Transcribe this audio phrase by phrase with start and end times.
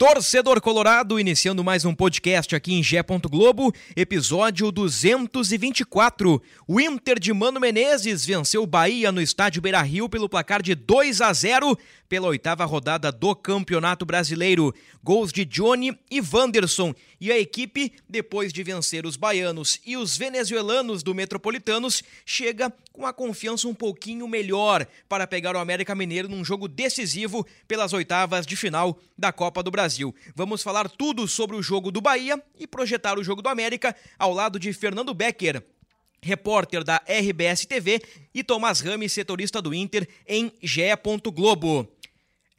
[0.00, 3.04] Torcedor Colorado, iniciando mais um podcast aqui em Gé.
[3.30, 6.42] Globo, episódio 224.
[6.66, 10.74] O Inter de Mano Menezes venceu o Bahia no estádio Beira Rio pelo placar de
[10.74, 11.76] 2 a 0
[12.10, 14.74] pela oitava rodada do Campeonato Brasileiro.
[15.02, 16.92] Gols de Johnny e Wanderson.
[17.20, 23.06] E a equipe, depois de vencer os baianos e os venezuelanos do Metropolitanos, chega com
[23.06, 28.44] a confiança um pouquinho melhor para pegar o América Mineiro num jogo decisivo pelas oitavas
[28.44, 30.12] de final da Copa do Brasil.
[30.34, 34.34] Vamos falar tudo sobre o jogo do Bahia e projetar o jogo do América ao
[34.34, 35.62] lado de Fernando Becker
[36.22, 38.00] repórter da RBS TV,
[38.34, 40.82] e Tomás Rames, setorista do Inter, em GE.
[41.32, 41.88] Globo.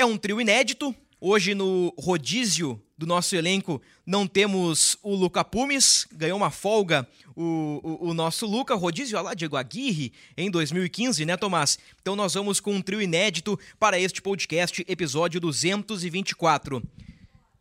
[0.02, 0.96] É um trio inédito.
[1.20, 7.80] Hoje no rodízio do nosso elenco não temos o Luca Pumes, ganhou uma folga o,
[7.84, 11.78] o, o nosso Luca, rodízio lá Diego Aguirre em 2015, né Tomás?
[12.02, 16.82] Então nós vamos com um trio inédito para este podcast, episódio 224.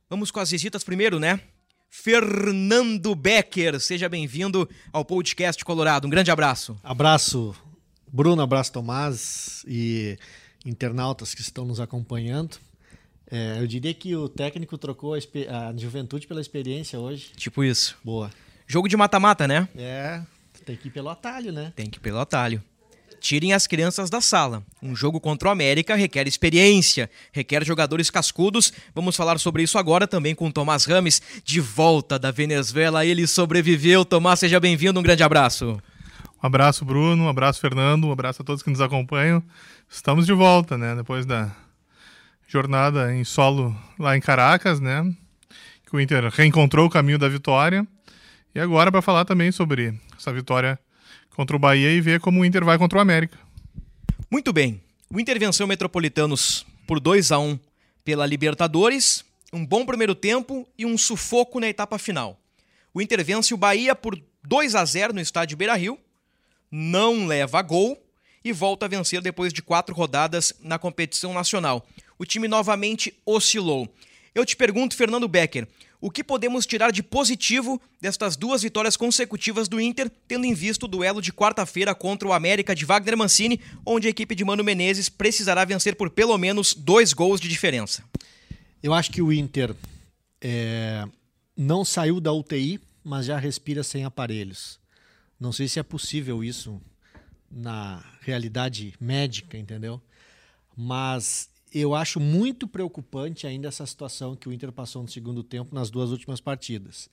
[0.09, 1.41] Vamos com as visitas primeiro, né?
[1.91, 6.07] Fernando Becker, seja bem-vindo ao podcast Colorado.
[6.07, 6.75] Um grande abraço.
[6.83, 7.55] Abraço,
[8.11, 10.17] Bruno, abraço, Tomás e
[10.65, 12.59] internautas que estão nos acompanhando.
[13.31, 15.19] É, eu diria que o técnico trocou a,
[15.69, 17.31] a, juventude pela experiência hoje.
[17.37, 17.97] Tipo isso.
[18.05, 18.31] Boa.
[18.67, 19.69] Jogo de mata-mata, né?
[19.77, 20.21] É,
[20.65, 21.73] tem que ir pelo atalho, né?
[21.77, 22.63] Tem que ir pelo atalho.
[23.21, 24.65] Tirem as crianças da sala.
[24.83, 28.73] Um jogo contra o América requer experiência, requer jogadores cascudos.
[28.95, 33.05] Vamos falar sobre isso agora também com o Tomás Rames, de volta da Venezuela.
[33.05, 34.05] Ele sobreviveu.
[34.07, 34.99] Tomás, seja bem-vindo.
[34.99, 35.81] Um grande abraço.
[36.43, 37.25] Um abraço, Bruno.
[37.25, 38.07] Um abraço, Fernando.
[38.07, 39.43] Um abraço a todos que nos acompanham.
[39.89, 40.95] Estamos de volta, né?
[40.95, 41.55] Depois da
[42.47, 45.05] jornada em solo lá em Caracas, né?
[45.87, 47.87] Que o Inter reencontrou o caminho da vitória.
[48.55, 50.79] E agora para falar também sobre essa vitória
[51.37, 53.39] contra o Bahia e ver como o Inter vai contra o América.
[54.31, 54.81] Muito bem.
[55.13, 57.59] O Inter venceu o Metropolitanos por 2 a 1
[58.05, 62.41] pela Libertadores, um bom primeiro tempo e um sufoco na etapa final.
[62.95, 65.99] O Inter vence o Bahia por 2 a 0 no estádio Beira-Rio,
[66.71, 68.01] não leva gol
[68.45, 71.87] e volta a vencer depois de quatro rodadas na competição nacional.
[72.19, 73.89] O time novamente oscilou.
[74.35, 75.67] Eu te pergunto, Fernando Becker,
[76.01, 80.87] o que podemos tirar de positivo destas duas vitórias consecutivas do Inter, tendo em vista
[80.87, 84.65] o duelo de quarta-feira contra o América de Wagner Mancini, onde a equipe de Mano
[84.65, 88.03] Menezes precisará vencer por pelo menos dois gols de diferença?
[88.83, 89.75] Eu acho que o Inter
[90.41, 91.07] é,
[91.55, 94.80] não saiu da UTI, mas já respira sem aparelhos.
[95.41, 96.79] Não sei se é possível isso
[97.51, 100.01] na realidade médica, entendeu?
[100.77, 105.75] Mas eu acho muito preocupante ainda essa situação que o Inter passou no segundo tempo
[105.75, 107.09] nas duas últimas partidas.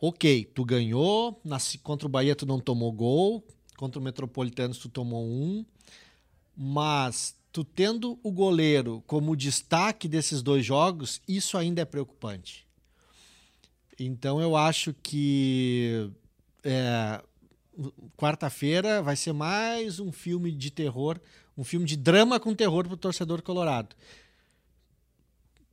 [0.00, 4.88] Ok, tu ganhou, na, contra o Bahia tu não tomou gol, contra o Metropolitanos tu
[4.88, 5.64] tomou um,
[6.56, 12.66] mas tu tendo o goleiro como destaque desses dois jogos, isso ainda é preocupante.
[13.98, 16.10] Então eu acho que
[16.66, 17.22] é,
[18.16, 21.20] quarta-feira vai ser mais um filme de terror
[21.56, 23.96] um filme de drama com terror para o torcedor colorado.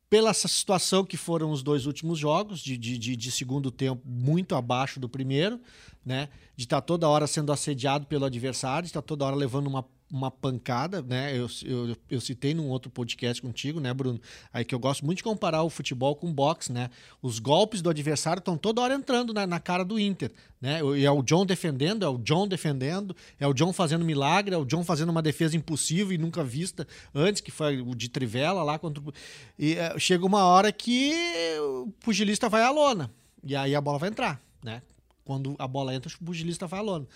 [0.09, 4.99] Pela situação que foram os dois últimos jogos, de, de, de segundo tempo muito abaixo
[4.99, 5.59] do primeiro,
[6.05, 6.29] né?
[6.55, 9.67] de estar tá toda hora sendo assediado pelo adversário, de estar tá toda hora levando
[9.67, 11.35] uma uma pancada, né?
[11.35, 14.21] Eu, eu, eu citei num outro podcast contigo, né, Bruno?
[14.53, 16.91] Aí que eu gosto muito de comparar o futebol com o boxe, né?
[17.19, 20.31] Os golpes do adversário estão toda hora entrando na, na, cara do Inter,
[20.61, 20.81] né?
[20.95, 24.57] E é o John defendendo, é o John defendendo, é o John fazendo milagre, é
[24.57, 28.61] o John fazendo uma defesa impossível e nunca vista antes, que foi o de Trivela
[28.61, 29.11] lá contra o...
[29.57, 31.11] E é, chega uma hora que
[31.59, 33.09] o pugilista vai à lona,
[33.43, 34.83] e aí a bola vai entrar, né?
[35.25, 37.07] Quando a bola entra, o pugilista vai à lona.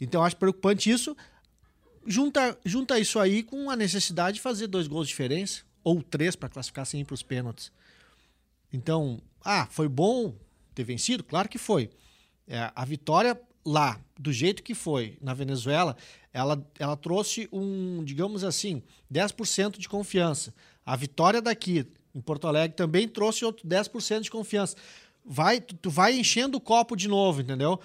[0.00, 1.14] Então eu acho preocupante isso
[2.06, 6.34] junta, junta isso aí com a necessidade de fazer dois gols de diferença, ou três
[6.34, 7.70] para classificar sem ir para os pênaltis.
[8.72, 10.34] Então, ah, foi bom
[10.74, 11.22] ter vencido?
[11.22, 11.90] Claro que foi.
[12.46, 15.96] É, a vitória lá, do jeito que foi na Venezuela,
[16.32, 18.82] ela, ela trouxe um, digamos assim,
[19.12, 20.54] 10% de confiança.
[20.84, 24.76] A vitória daqui, em Porto Alegre, também trouxe outro 10% de confiança.
[25.24, 27.80] Vai, tu, tu vai enchendo o copo de novo, entendeu?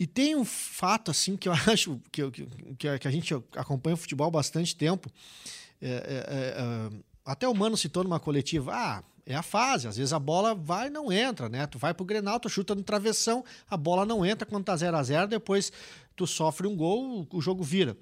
[0.00, 3.98] E tem um fato assim que eu acho que, que, que a gente acompanha o
[3.98, 5.10] futebol há bastante tempo.
[5.78, 9.86] É, é, é, até o Mano citou numa coletiva: ah, é a fase.
[9.86, 11.66] Às vezes a bola vai e não entra, né?
[11.66, 14.96] Tu vai pro Grenal, tu chuta no travessão, a bola não entra quando tá 0
[14.96, 15.70] a 0 depois
[16.16, 17.94] tu sofre um gol, o jogo vira.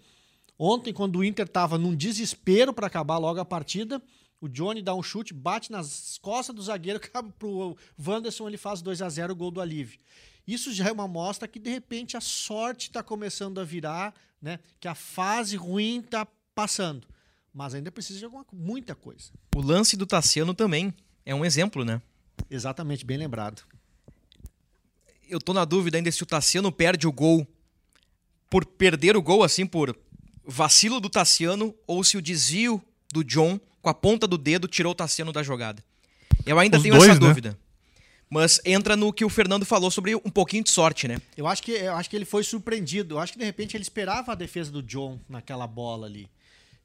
[0.57, 4.01] Ontem, quando o Inter tava num desespero para acabar logo a partida,
[4.41, 7.01] o Johnny dá um chute, bate nas costas do zagueiro,
[7.39, 9.99] pro Wanderson, ele faz 2 a 0 o gol do Alívio.
[10.49, 14.59] Isso já é uma mostra que de repente a sorte está começando a virar, né?
[14.81, 17.07] Que a fase ruim está passando.
[17.53, 19.31] Mas ainda precisa de alguma, muita coisa.
[19.55, 20.95] O lance do Tassiano também
[21.27, 22.01] é um exemplo, né?
[22.51, 23.63] Exatamente, bem lembrado.
[25.29, 27.47] Eu tô na dúvida ainda se o Tassiano perde o gol
[28.49, 29.95] por perder o gol, assim, por
[30.47, 34.93] vacilo do Tassiano, ou se o desvio do John com a ponta do dedo tirou
[34.93, 35.85] o Tassiano da jogada.
[36.47, 37.27] Eu ainda Os tenho dois, essa né?
[37.27, 37.59] dúvida.
[38.31, 41.19] Mas entra no que o Fernando falou sobre um pouquinho de sorte, né?
[41.37, 43.15] Eu acho que, eu acho que ele foi surpreendido.
[43.15, 46.29] Eu acho que de repente ele esperava a defesa do John naquela bola ali.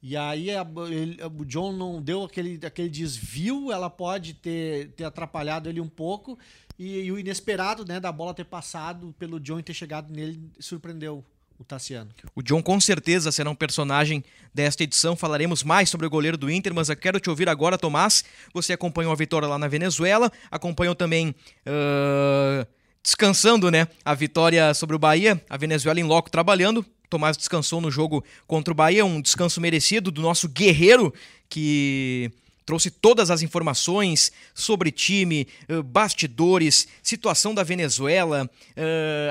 [0.01, 5.05] E aí a, ele, o John não deu aquele, aquele desvio, ela pode ter, ter
[5.05, 6.37] atrapalhado ele um pouco.
[6.77, 11.23] E, e, o inesperado né, da bola ter passado pelo John ter chegado nele surpreendeu
[11.59, 12.09] o Tassiano.
[12.35, 14.23] O John com certeza será um personagem
[14.53, 15.15] desta edição.
[15.15, 18.23] Falaremos mais sobre o goleiro do Inter, mas eu quero te ouvir agora, Tomás.
[18.53, 21.35] Você acompanhou a vitória lá na Venezuela, acompanhou também.
[21.65, 22.65] Uh,
[23.03, 23.87] descansando, né?
[24.05, 26.85] A vitória sobre o Bahia, a Venezuela em loco trabalhando.
[27.09, 31.13] Tomás descansou no jogo contra o Bahia, um descanso merecido do nosso guerreiro
[31.49, 32.31] que
[32.65, 35.47] trouxe todas as informações sobre time,
[35.85, 38.49] bastidores, situação da Venezuela,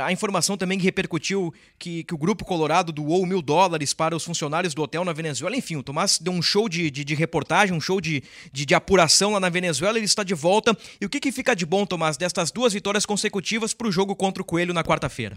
[0.05, 4.25] a informação também que repercutiu que, que o Grupo Colorado doou mil dólares para os
[4.25, 5.57] funcionários do hotel na Venezuela.
[5.57, 8.75] Enfim, o Tomás deu um show de, de, de reportagem, um show de, de, de,
[8.75, 10.77] apuração lá na Venezuela, ele está de volta.
[11.01, 14.15] E o que, que fica de bom, Tomás, destas duas vitórias consecutivas para o jogo
[14.15, 15.37] contra o Coelho na quarta-feira?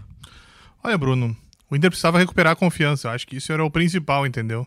[0.82, 1.36] Olha, Bruno,
[1.70, 3.08] o Inter precisava recuperar a confiança.
[3.08, 4.66] Eu acho que isso era o principal, entendeu?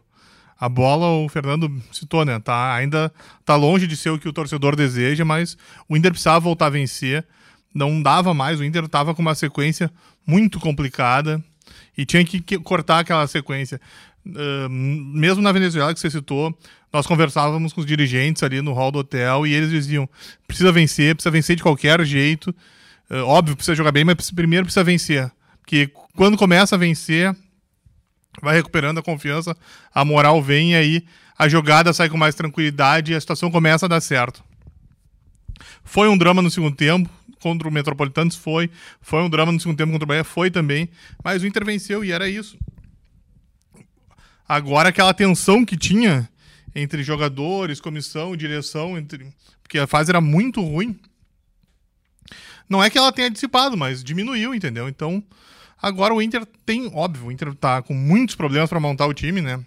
[0.60, 2.38] A bola, o Fernando citou, né?
[2.40, 3.12] Tá, ainda
[3.46, 5.58] tá longe de ser o que o torcedor deseja, mas
[5.88, 7.26] o Inter precisava voltar a vencer.
[7.74, 9.90] Não dava mais, o Inter estava com uma sequência
[10.28, 11.42] muito complicada
[11.98, 13.80] e tinha que, cortar aquela sequência.
[14.26, 16.56] Uh, mesmo na Venezuela, que você citou,
[16.92, 20.10] nós conversávamos com os dirigentes ali no hall do hotel e eles diziam:
[20.46, 22.54] precisa vencer, precisa vencer de qualquer jeito.
[23.10, 25.32] Uh, óbvio, precisa jogar bem, mas primeiro precisa vencer.
[25.62, 27.36] Porque quando começa a vencer,
[28.42, 29.56] vai recuperando a confiança,
[29.94, 31.06] a moral vem e aí
[31.38, 34.44] a jogada sai com mais tranquilidade e a situação começa a dar certo.
[35.84, 37.10] Foi um drama no segundo tempo,
[37.40, 38.70] contra o Metropolitanos foi,
[39.02, 40.90] foi um drama no segundo tempo contra o Bahia, foi também,
[41.24, 42.58] mas o Inter venceu e era isso.
[44.48, 46.30] Agora aquela tensão que tinha
[46.76, 49.32] entre jogadores, comissão, direção, entre...
[49.62, 51.00] porque a fase era muito ruim.
[52.68, 54.88] Não é que ela tenha dissipado, mas diminuiu, entendeu?
[54.88, 55.24] Então,
[55.82, 59.42] Agora o Inter tem, óbvio, o Inter tá com muitos problemas para montar o time,
[59.42, 59.64] né?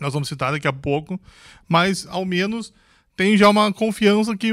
[0.00, 1.20] Nós vamos citar daqui a pouco,
[1.68, 2.72] mas ao menos
[3.16, 4.52] tem já uma confiança que,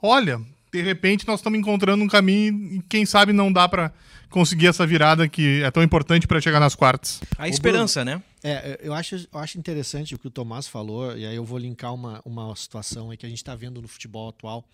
[0.00, 0.40] olha,
[0.72, 3.92] de repente nós estamos encontrando um caminho e quem sabe não dá para
[4.30, 7.20] conseguir essa virada que é tão importante para chegar nas quartas.
[7.38, 8.22] A esperança, Bruno, né?
[8.42, 11.58] É, eu acho, eu acho interessante o que o Tomás falou, e aí eu vou
[11.58, 14.64] linkar uma, uma situação aí que a gente está vendo no futebol atual.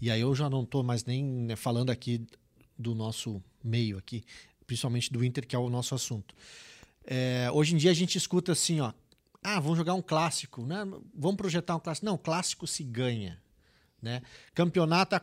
[0.00, 2.24] E aí eu já não estou mais nem né, falando aqui
[2.78, 4.22] do nosso meio aqui,
[4.68, 6.34] principalmente do Inter, que é o nosso assunto.
[7.04, 8.92] É, hoje em dia a gente escuta assim, ó,
[9.42, 10.86] ah, vamos jogar um clássico, né?
[11.14, 12.04] Vamos projetar um clássico.
[12.04, 13.40] Não, clássico se ganha.
[14.00, 14.20] Né?
[14.54, 15.18] Campeonato,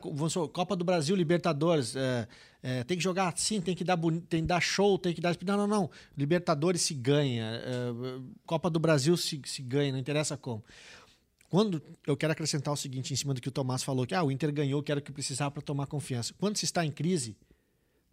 [0.49, 2.27] Copa do Brasil, Libertadores, é,
[2.61, 3.97] é, tem que jogar assim, tem que dar
[4.27, 5.37] tem que dar show, tem que dar.
[5.45, 5.91] Não, não, não.
[6.17, 10.63] Libertadores se ganha, é, Copa do Brasil se, se ganha, não interessa como.
[11.49, 14.23] Quando eu quero acrescentar o seguinte em cima do que o Tomás falou, que ah,
[14.23, 16.33] o Inter ganhou, que era o que precisava para tomar confiança.
[16.37, 17.37] Quando se está em crise,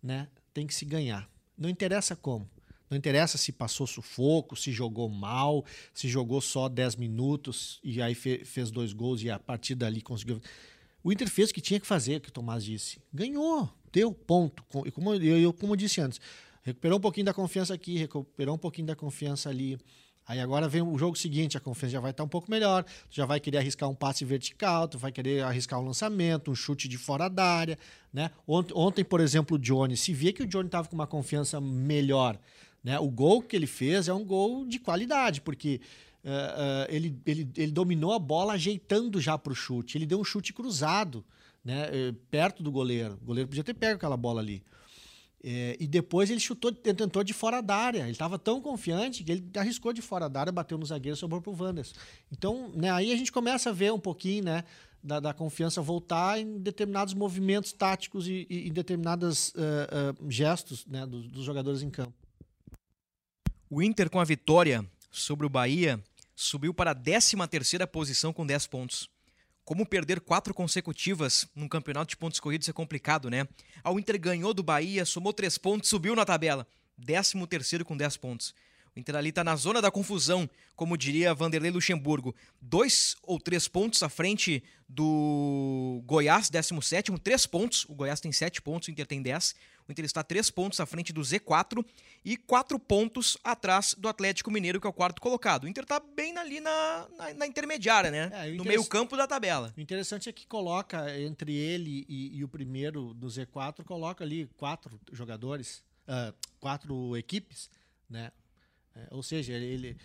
[0.02, 1.28] né, tem que se ganhar.
[1.56, 2.48] Não interessa como.
[2.92, 8.14] Não interessa se passou sufoco, se jogou mal, se jogou só 10 minutos e aí
[8.14, 10.42] fe fez dois gols e a partir dali conseguiu.
[11.02, 13.00] O Inter fez o que tinha que fazer, que o Tomás disse.
[13.12, 14.62] Ganhou, deu ponto.
[14.84, 16.20] E como eu como eu disse antes,
[16.62, 19.78] recuperou um pouquinho da confiança aqui, recuperou um pouquinho da confiança ali.
[20.26, 23.16] Aí agora vem o jogo seguinte, a confiança já vai estar um pouco melhor, tu
[23.16, 26.88] já vai querer arriscar um passe vertical, tu vai querer arriscar um lançamento, um chute
[26.88, 27.78] de fora da área,
[28.12, 28.30] né?
[28.46, 31.60] Ontem, ontem por exemplo, o Johnny, se via que o Johnny estava com uma confiança
[31.60, 32.38] melhor,
[32.84, 32.98] né?
[33.00, 35.80] O gol que ele fez é um gol de qualidade, porque
[36.24, 40.20] uh, uh, ele, ele, ele dominou a bola ajeitando já para o chute, ele deu
[40.20, 41.24] um chute cruzado,
[41.64, 41.88] né?
[41.88, 44.62] Uh, perto do goleiro, o goleiro podia ter pego aquela bola ali.
[45.44, 48.02] É, e depois ele chutou, tentou de fora da área.
[48.02, 51.18] Ele estava tão confiante que ele arriscou de fora da área, bateu no zagueiro e
[51.18, 51.94] sobrou para o Wanderson.
[52.30, 54.64] Então, né, aí a gente começa a ver um pouquinho, né?
[55.02, 60.86] da, da confiança voltar em determinados movimentos táticos e, e em determinados uh, uh, gestos
[60.86, 62.14] né, dos, dos jogadores em campo.
[63.68, 66.02] O Inter, com a vitória sobre o Bahia,
[66.36, 67.36] subiu para a 13
[67.90, 69.10] posição com 10 pontos.
[69.64, 73.46] Como perder quatro consecutivas num campeonato de pontos corridos é complicado, né?
[73.84, 76.66] O Inter ganhou do Bahia, somou três pontos, subiu na tabela.
[77.00, 78.54] 13 com 10 pontos.
[78.94, 82.34] O Inter ali está na zona da confusão, como diria Vanderlei Luxemburgo.
[82.60, 87.86] Dois ou três pontos à frente do Goiás, 17, três pontos.
[87.88, 89.54] O Goiás tem sete pontos, o Inter tem 10.
[89.88, 91.82] O Inter está três pontos à frente do Z4
[92.22, 95.64] e quatro pontos atrás do Atlético Mineiro, que é o quarto colocado.
[95.64, 98.30] O Inter está bem ali na, na, na intermediária, né?
[98.30, 99.72] É, no meio campo da tabela.
[99.74, 104.46] O interessante é que coloca entre ele e, e o primeiro do Z4, coloca ali
[104.58, 107.70] quatro jogadores, uh, quatro equipes,
[108.08, 108.30] né?
[108.94, 109.96] É, ou seja, ele,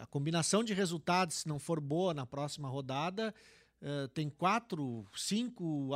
[0.00, 3.34] a combinação de resultados, se não for boa na próxima rodada,
[3.80, 5.90] é, tem quatro, cinco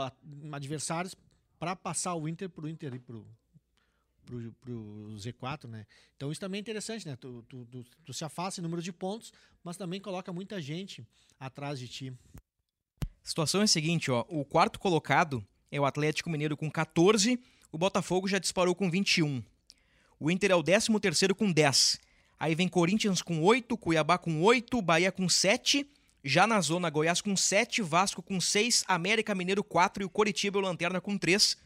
[0.53, 1.15] adversários
[1.59, 5.87] para passar o Inter para o Inter e para o Z4, né?
[6.17, 7.17] Então isso também é interessante, né?
[7.17, 9.33] Tu, tu, tu, tu, se afasta em número de pontos,
[9.63, 11.07] mas também coloca muita gente
[11.39, 12.13] atrás de ti.
[13.25, 14.25] A situação é a seguinte, ó.
[14.29, 17.39] O quarto colocado é o Atlético Mineiro com 14,
[17.71, 19.43] o Botafogo já disparou com 21.
[20.19, 22.01] O Inter é o 13 terceiro com 10.
[22.43, 25.89] Aí vem Corinthians com 8, Cuiabá com 8, Bahia com 7.
[26.25, 30.59] Já na zona, Goiás com 7, Vasco com 6, América Mineiro 4 e o Coritiba
[30.59, 31.57] e o Lanterna com 3.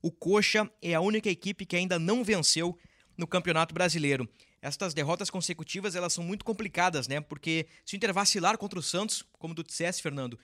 [0.00, 2.74] O Coxa é a única equipe que ainda não venceu
[3.18, 4.26] no Campeonato Brasileiro.
[4.62, 7.20] Estas derrotas consecutivas elas são muito complicadas, né?
[7.20, 10.38] Porque se o Inter vacilar contra o Santos, como tu dissesse, Fernando,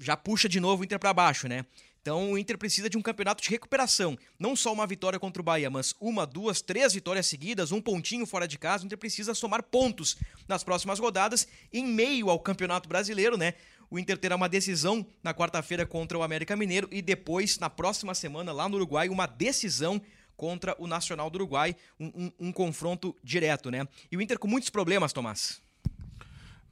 [0.00, 1.64] já puxa de novo o Inter para baixo, né?
[2.06, 4.16] Então o Inter precisa de um campeonato de recuperação.
[4.38, 8.24] Não só uma vitória contra o Bahia, mas uma, duas, três vitórias seguidas, um pontinho
[8.24, 8.84] fora de casa.
[8.84, 13.54] O Inter precisa somar pontos nas próximas rodadas, em meio ao Campeonato Brasileiro, né?
[13.90, 18.14] O Inter terá uma decisão na quarta-feira contra o América Mineiro e depois, na próxima
[18.14, 20.00] semana, lá no Uruguai, uma decisão
[20.36, 21.74] contra o Nacional do Uruguai.
[21.98, 23.84] Um, um, um confronto direto, né?
[24.12, 25.60] E o Inter com muitos problemas, Tomás.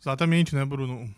[0.00, 1.12] Exatamente, né, Bruno?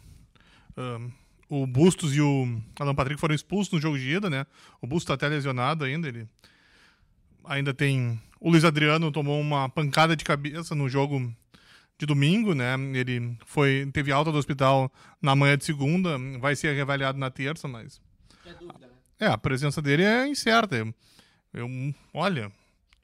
[0.75, 1.11] Um
[1.49, 4.47] o Bustos e o Alan Patrick foram expulsos no jogo de ida, né?
[4.81, 6.29] O Bustos tá até lesionado ainda, ele
[7.45, 11.33] ainda tem o Luiz Adriano tomou uma pancada de cabeça no jogo
[11.99, 12.75] de domingo, né?
[12.95, 17.67] Ele foi teve alta do hospital na manhã de segunda, vai ser reavaliado na terça,
[17.67, 18.01] mas
[18.45, 18.93] é dúvida, né?
[19.19, 20.77] É, a presença dele é incerta.
[20.77, 20.95] Eu,
[21.55, 22.53] eu olha,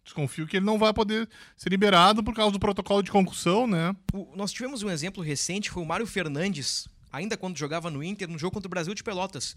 [0.05, 3.97] desconfio que ele não vai poder ser liberado por causa do protocolo de concussão, né?
[4.13, 8.29] O, nós tivemos um exemplo recente, foi o Mário Fernandes, ainda quando jogava no Inter,
[8.29, 9.55] no jogo contra o Brasil de Pelotas.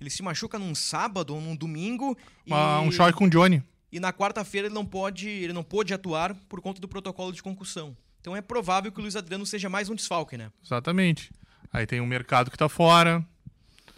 [0.00, 2.16] Ele se machuca num sábado ou num domingo.
[2.50, 2.88] Ah, e...
[2.88, 3.62] Um choque com o Johnny.
[3.92, 7.42] E na quarta-feira ele não pode, ele não pôde atuar por conta do protocolo de
[7.42, 7.96] concussão.
[8.20, 10.50] Então é provável que o Luiz Adriano seja mais um desfalque, né?
[10.64, 11.30] Exatamente.
[11.72, 13.24] Aí tem o mercado que tá fora.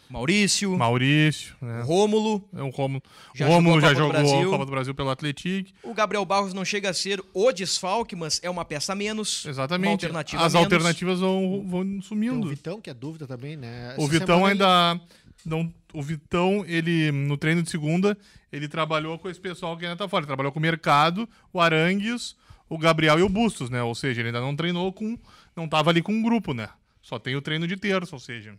[0.08, 0.76] Maurício.
[0.76, 1.56] Maurício.
[1.60, 1.82] Né?
[1.82, 2.48] Rômulo.
[2.54, 3.02] É um Rômulo.
[3.34, 5.70] Já Rômulo já jogou a Copa do Brasil pelo Atlético.
[5.82, 9.44] O Gabriel Barros não chega a ser o desfalque, mas é uma peça menos.
[9.44, 10.04] Exatamente.
[10.04, 10.64] Alternativa As menos.
[10.64, 12.40] alternativas vão, vão sumindo.
[12.40, 13.92] Tem o Vitão, que é dúvida também, né?
[13.92, 15.00] Essa o Vitão ainda.
[15.44, 18.18] Não, o Vitão, ele, no treino de segunda,
[18.52, 20.22] ele trabalhou com esse pessoal que ainda tá fora.
[20.22, 22.34] Ele trabalhou com o Mercado, o Arangues,
[22.68, 23.82] o Gabriel e o Bustos, né?
[23.82, 25.18] Ou seja, ele ainda não treinou com.
[25.54, 26.68] Não tava ali com um grupo, né?
[27.00, 28.58] Só tem o treino de terça, ou seja.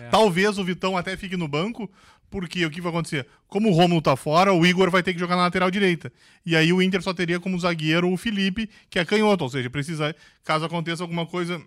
[0.00, 0.08] É.
[0.08, 1.90] Talvez o Vitão até fique no banco,
[2.30, 3.26] porque o que vai acontecer?
[3.46, 6.12] Como o Romulo tá fora, o Igor vai ter que jogar na lateral direita.
[6.44, 9.70] E aí o Inter só teria como zagueiro o Felipe, que é canhoto, ou seja,
[9.70, 10.14] precisa,
[10.44, 11.62] caso aconteça alguma coisa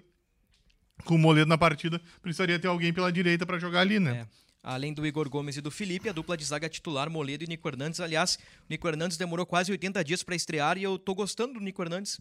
[1.05, 4.27] com o Moledo na partida, precisaria ter alguém pela direita para jogar ali, né?
[4.27, 4.39] É.
[4.61, 7.67] Além do Igor Gomes e do Felipe, a dupla de zaga titular, Moledo e Nico
[7.67, 8.01] Hernandes.
[8.01, 11.59] Aliás, o Nico Hernandes demorou quase 80 dias para estrear e eu tô gostando do
[11.61, 12.19] Nico Hernandes.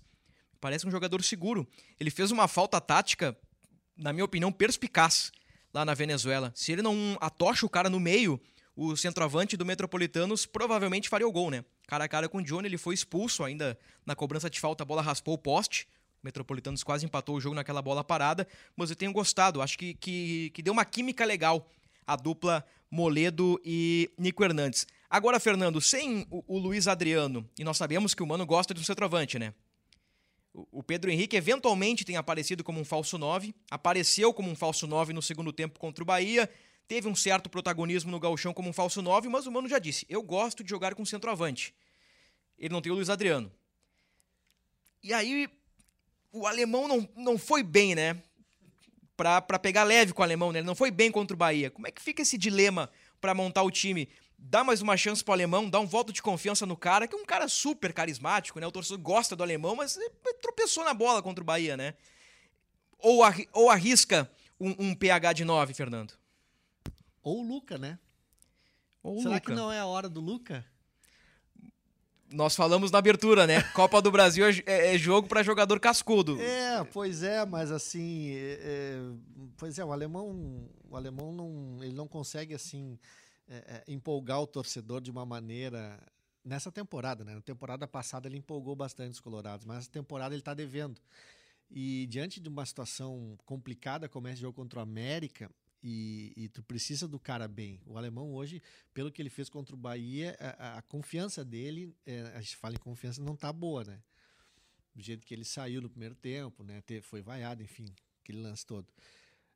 [0.60, 1.66] Parece um jogador seguro.
[1.98, 3.36] Ele fez uma falta tática,
[3.96, 5.32] na minha opinião, perspicaz
[5.78, 6.52] lá na Venezuela.
[6.54, 8.40] Se ele não atocha o cara no meio,
[8.74, 11.64] o centroavante do Metropolitanos provavelmente faria o gol, né?
[11.86, 14.86] Cara a cara com o Johnny, ele foi expulso ainda na cobrança de falta, a
[14.86, 15.88] bola raspou o poste.
[16.22, 19.94] O Metropolitanos quase empatou o jogo naquela bola parada, mas eu tenho gostado, acho que,
[19.94, 21.70] que, que deu uma química legal
[22.04, 24.86] a dupla Moledo e Nico Hernandes.
[25.08, 28.80] Agora, Fernando, sem o, o Luiz Adriano, e nós sabemos que o Mano gosta de
[28.80, 29.54] um centroavante, né?
[30.72, 35.12] O Pedro Henrique eventualmente tem aparecido como um falso 9, apareceu como um falso 9
[35.12, 36.50] no segundo tempo contra o Bahia,
[36.86, 40.06] teve um certo protagonismo no gauchão como um falso 9, mas o Mano já disse,
[40.08, 41.74] eu gosto de jogar com centroavante.
[42.58, 43.52] Ele não tem o Luiz Adriano.
[45.02, 45.48] E aí,
[46.32, 48.20] o alemão não, não foi bem, né?
[49.16, 50.60] Pra, pra pegar leve com o alemão, né?
[50.60, 51.70] Ele não foi bem contra o Bahia.
[51.70, 54.08] Como é que fica esse dilema para montar o time?
[54.38, 57.18] Dá mais uma chance pro alemão, dá um voto de confiança no cara, que é
[57.18, 58.66] um cara super carismático, né?
[58.66, 59.98] O torcedor gosta do alemão, mas
[60.40, 61.94] tropeçou na bola contra o Bahia, né?
[62.98, 63.20] Ou,
[63.52, 64.30] ou arrisca
[64.60, 66.14] um, um PH de 9, Fernando?
[67.22, 67.98] Ou o Luca, né?
[69.02, 69.50] Ou Será Luca.
[69.50, 70.64] que não é a hora do Luca?
[72.30, 73.62] Nós falamos na abertura, né?
[73.72, 76.40] Copa do Brasil é, é- é jogo para jogador cascudo.
[76.40, 79.00] É, pois é, mas assim, é, é,
[79.56, 82.98] pois é, o alemão, o alemão não, ele não consegue assim
[83.48, 86.00] é, é, empolgar o torcedor de uma maneira
[86.44, 87.34] nessa temporada, né?
[87.34, 91.00] Na temporada passada ele empolgou bastante os colorados, mas essa temporada ele está devendo.
[91.70, 95.50] E diante de uma situação complicada como esse jogo contra o América,
[95.82, 97.80] e, e tu precisa do cara bem.
[97.86, 98.60] O alemão hoje,
[98.92, 102.74] pelo que ele fez contra o Bahia, a, a- confiança dele, é, a gente fala
[102.74, 104.00] em confiança, não tá boa, né?
[104.94, 106.80] Do jeito que ele saiu no primeiro tempo, né?
[106.82, 107.86] Te- Foi vaiado, enfim,
[108.22, 108.86] aquele lance todo.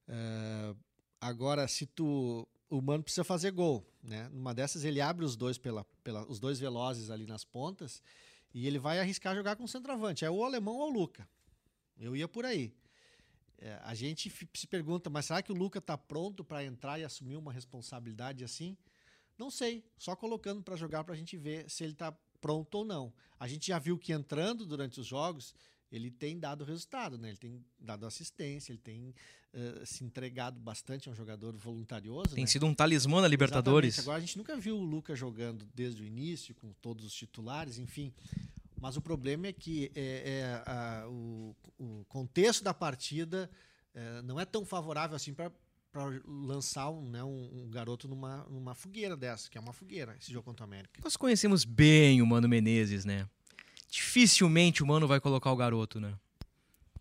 [0.09, 0.75] Ah,
[1.21, 2.47] agora, se tu.
[2.73, 4.31] O Mano precisa fazer gol, né?
[4.31, 8.03] Numa dessas ele abre os dois pela, pela, os dois velozes ali nas pontas
[8.55, 10.25] e ele vai arriscar jogar com o centroavante.
[10.25, 11.29] É o alemão ou o Luca.
[12.01, 12.75] Eu ia por aí.
[13.59, 17.05] É, a gente se pergunta, mas será que o Luca está pronto para entrar e
[17.05, 18.75] assumir uma responsabilidade assim?
[19.37, 22.11] Não sei, só colocando para jogar para a gente ver se ele está
[22.41, 23.13] pronto ou não.
[23.39, 25.55] A gente já viu que entrando durante os jogos,
[25.93, 27.29] ele tem dado resultado, né?
[27.29, 29.15] Ele tem dado assistência, ele tem
[29.53, 32.35] eh, se entregado bastante, é um jogador voluntarioso.
[32.35, 32.51] Tem né?
[32.51, 33.99] sido um talismã na Libertadores.
[33.99, 34.09] Exatamente.
[34.09, 37.79] Agora a gente nunca viu o Luca jogando desde o início, com todos os titulares,
[37.79, 38.13] enfim.
[38.81, 43.49] Mas o problema é que é, é, a- o, o contexto da partida
[43.95, 45.53] é, não é tão favorável assim para
[46.27, 50.33] lançar um, né, um, um garoto numa, numa fogueira dessa, que é uma fogueira, esse
[50.33, 51.01] jogo contra o América.
[51.05, 53.29] Nós conhecemos bem o Mano Menezes, né?
[53.93, 56.15] Dificilmente o Mano vai colocar o garoto, né?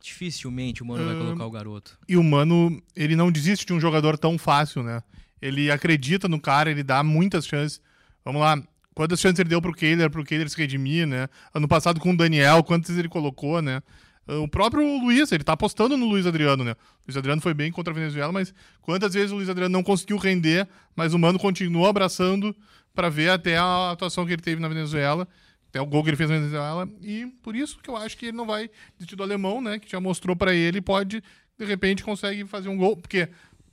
[0.04, 1.98] Dificilmente o Mano vai Ahn, colocar o garoto.
[2.06, 5.02] E o Mano, ele não desiste de um jogador tão fácil, né?
[5.42, 7.80] Ele acredita no cara, ele dá muitas chances.
[8.26, 8.62] Vamos lá,
[8.94, 11.30] quantas chances ele deu pro Kehler, pro Kehler se redimir, né?
[11.54, 13.82] Ano passado com o Daniel, quantas ele colocou, né?
[14.28, 16.72] Ah, O próprio Luiz, ele tá apostando no Luiz Adriano, né?
[16.72, 19.82] O Luiz Adriano foi bem contra a Venezuela, mas quantas vezes o Luiz Adriano não
[19.82, 22.54] conseguiu render, mas o Mano continuou abraçando
[22.94, 25.26] para ver até a atuação que ele teve na Venezuela,
[25.72, 28.26] até o gol que ele fez na Venezuela, e por isso que eu acho que
[28.26, 29.80] ele não vai desistir do alemão, né?
[29.80, 31.24] Que já mostrou para ele, pode,
[31.58, 33.30] de repente, consegue fazer um gol, porque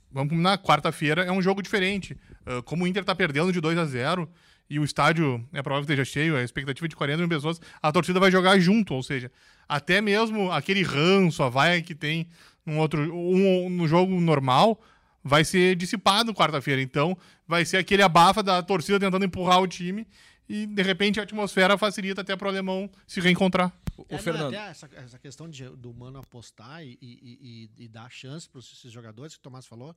[0.09, 2.17] vamos combinar, quarta-feira é um jogo diferente.
[2.45, 4.29] Ah, como o Inter tá perdendo de 2 a 0
[4.69, 7.91] e o estádio é provável que esteja cheio, a expectativa de 40 mil pessoas, a
[7.91, 9.29] torcida vai jogar junto, ou seja,
[9.67, 12.27] até mesmo aquele ranço, a vaia que tem
[12.65, 14.81] num outro um, no jogo normal,
[15.21, 16.81] vai ser dissipado quarta-feira.
[16.81, 20.07] Então, vai ser aquele abafa da torcida tentando empurrar o time
[20.49, 23.71] e de repente a atmosfera facilita até pro alemão se reencontrar.
[23.95, 24.47] O, É, Fernando.
[24.55, 28.59] até essa, essa questão de, do Mano apostar e, e, e- e dar chance para
[28.59, 29.95] esses jogadores que o Tomás falou,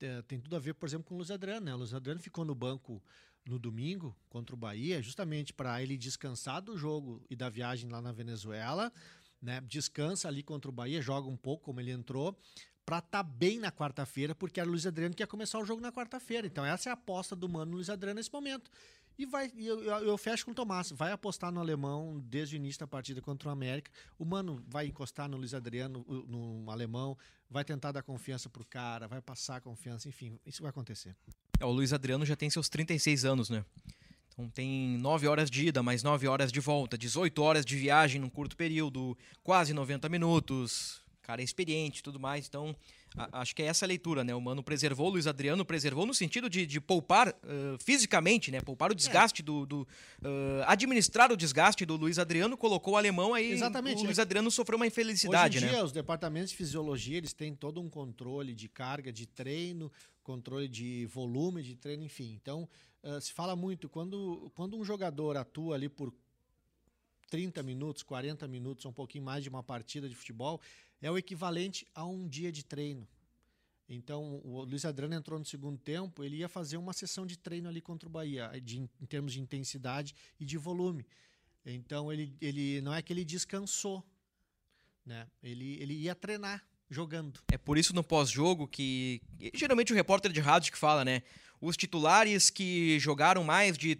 [0.00, 1.66] é, tem tudo a ver, por exemplo, com o Luiz Adriano.
[1.66, 1.74] Né?
[1.74, 3.02] O Luiz Adriano ficou no banco
[3.44, 8.00] no domingo contra o Bahia, justamente para ele descansar do jogo e da viagem lá
[8.00, 8.92] na Venezuela,
[9.40, 9.60] né?
[9.66, 12.38] Descansa ali contra o Bahia, joga um pouco como ele entrou,
[12.86, 15.80] para estar bem na quarta-feira, porque era o Luiz Adriano que ia começar o jogo
[15.80, 16.46] na quarta-feira.
[16.46, 18.70] Então essa é a aposta do Mano no Luiz Adriano nesse momento.
[19.18, 20.90] E vai, eu, eu, fecho com o Tomás.
[20.90, 23.90] Vai apostar no alemão desde o início da partida contra o América.
[24.18, 27.16] O Mano vai encostar no Luiz Adriano, o- no alemão,
[27.50, 31.14] vai tentar dar confiança pro cara, vai passar confiança, enfim, isso vai acontecer.
[31.60, 33.64] É, o Luiz Adriano já tem seus 36 anos, né?
[34.32, 38.18] Então tem 9 horas de ida, mais 9 horas de volta, 18 horas de viagem
[38.20, 41.02] num curto período, quase 90 minutos.
[41.20, 42.48] Cara é experiente tudo mais.
[42.48, 42.74] Então,
[43.16, 44.34] a- acho que é essa a leitura, né?
[44.34, 48.60] O Mano preservou, o Luiz Adriano preservou no sentido de, de poupar ah, fisicamente, né?
[48.60, 49.66] Poupar o desgaste do.
[49.66, 49.88] do
[50.22, 53.52] ah, administrar o desgaste do Luiz Adriano, colocou o alemão aí.
[53.52, 54.22] Exatamente, O Luiz é.
[54.22, 55.74] Adriano sofreu uma infelicidade, Hoje em né?
[55.74, 59.90] dia, os departamentos de fisiologia, eles têm todo um controle de carga de treino,
[60.22, 62.38] controle de volume de treino, enfim.
[62.40, 62.68] Então,
[63.02, 66.12] ah, se fala muito, quando, quando um jogador atua ali por
[67.28, 70.60] 30 minutos, 40 minutos, um pouquinho mais de uma partida de futebol,
[71.02, 73.06] é o equivalente a um dia de treino.
[73.88, 77.68] Então, o Luiz Adriano entrou no segundo tempo, ele ia fazer uma sessão de treino
[77.68, 81.06] ali contra o Bahia, de, em termos de intensidade e de volume.
[81.66, 84.02] Então, ele, ele não é que ele descansou,
[85.04, 85.28] né?
[85.42, 87.40] Ele, ele ia treinar jogando.
[87.50, 89.20] É por isso no pós-jogo que.
[89.54, 91.22] Geralmente o repórter de rádio que fala, né?
[91.60, 93.96] Os titulares que jogaram mais de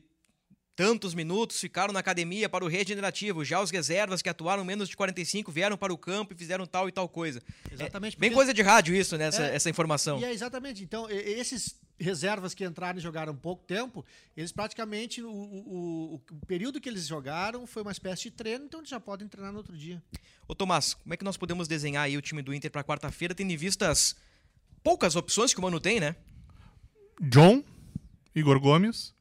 [0.75, 3.45] tantos minutos ficaram na academia para o regenerativo.
[3.45, 6.89] Já os reservas que atuaram menos de 45 vieram para o campo e fizeram tal
[6.89, 7.43] e tal coisa.
[7.71, 8.17] Exatamente.
[8.17, 9.25] É, bem coisa de rádio isso, né?
[9.27, 10.19] Essa, É, essa informação.
[10.19, 10.83] E é exatamente.
[10.83, 14.05] Então, esses reservas que entraram e jogaram pouco tempo,
[14.37, 18.81] eles praticamente, o, o- o- período que eles jogaram foi uma espécie de treino, então
[18.81, 20.03] eles já podem treinar no outro dia.
[20.49, 23.35] Ô Tomás, como é que nós podemos desenhar aí o time do Inter para quarta-feira,
[23.35, 24.17] tendo em vista as
[24.83, 26.17] poucas opções que o Mano tem, né?
[27.21, 27.63] John,
[28.35, 29.15] Igor Gomes,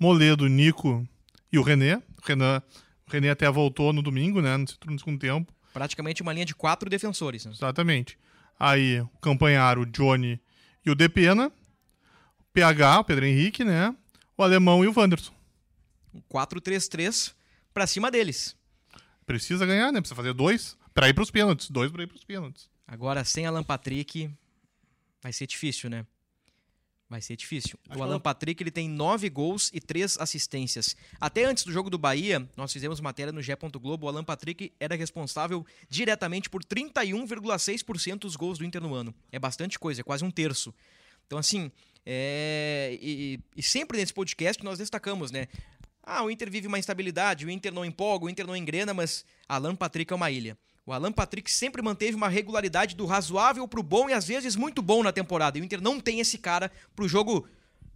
[0.00, 1.06] Moledo, Nico
[1.52, 1.96] e o René.
[1.96, 2.62] O Renan,
[3.06, 4.56] o René até voltou no domingo, né?
[4.56, 5.52] No segundo tempo.
[5.74, 7.44] Praticamente uma linha de quatro defensores.
[7.44, 7.52] né?
[7.52, 8.18] Exatamente.
[8.58, 10.40] Aí o Campanharo, o Johnny
[10.84, 11.52] e o Depena.
[12.52, 13.94] PH, o Pedro Henrique, né?
[14.36, 15.32] O Alemão e o Wanderson.
[16.12, 17.32] Um 4-3-3
[17.72, 18.56] pra cima deles.
[19.24, 20.00] Precisa ganhar, né?
[20.00, 21.70] Precisa fazer dois pra ir pros pênaltis.
[21.70, 22.68] Dois pra ir pros pênaltis.
[22.88, 24.28] Agora, sem Alan Patrick,
[25.22, 26.04] vai ser difícil, né?
[27.10, 27.76] Vai ser difícil.
[27.88, 30.94] Acho o Alan ela- Patrick ele tem nove gols e três assistências.
[31.20, 33.52] Até antes do jogo do Bahia, nós fizemos matéria no G.
[33.80, 34.06] Globo.
[34.06, 39.12] O Alan Patrick era responsável diretamente por 31,6% dos gols do Inter no ano.
[39.32, 40.72] É bastante coisa, é quase um terço.
[41.26, 41.72] Então, assim,
[42.06, 42.96] é...
[43.02, 45.48] e, e sempre nesse podcast nós destacamos, né?
[46.02, 49.24] Ah, o Inter vive uma instabilidade, o Inter não empolga, o Inter não engrena, mas
[49.48, 50.56] Alan Patrick é uma ilha.
[50.90, 54.82] O Alan Patrick sempre manteve uma regularidade do razoável pro bom e às vezes muito
[54.82, 55.56] bom na temporada.
[55.56, 57.46] E o Inter não tem esse cara pro jogo,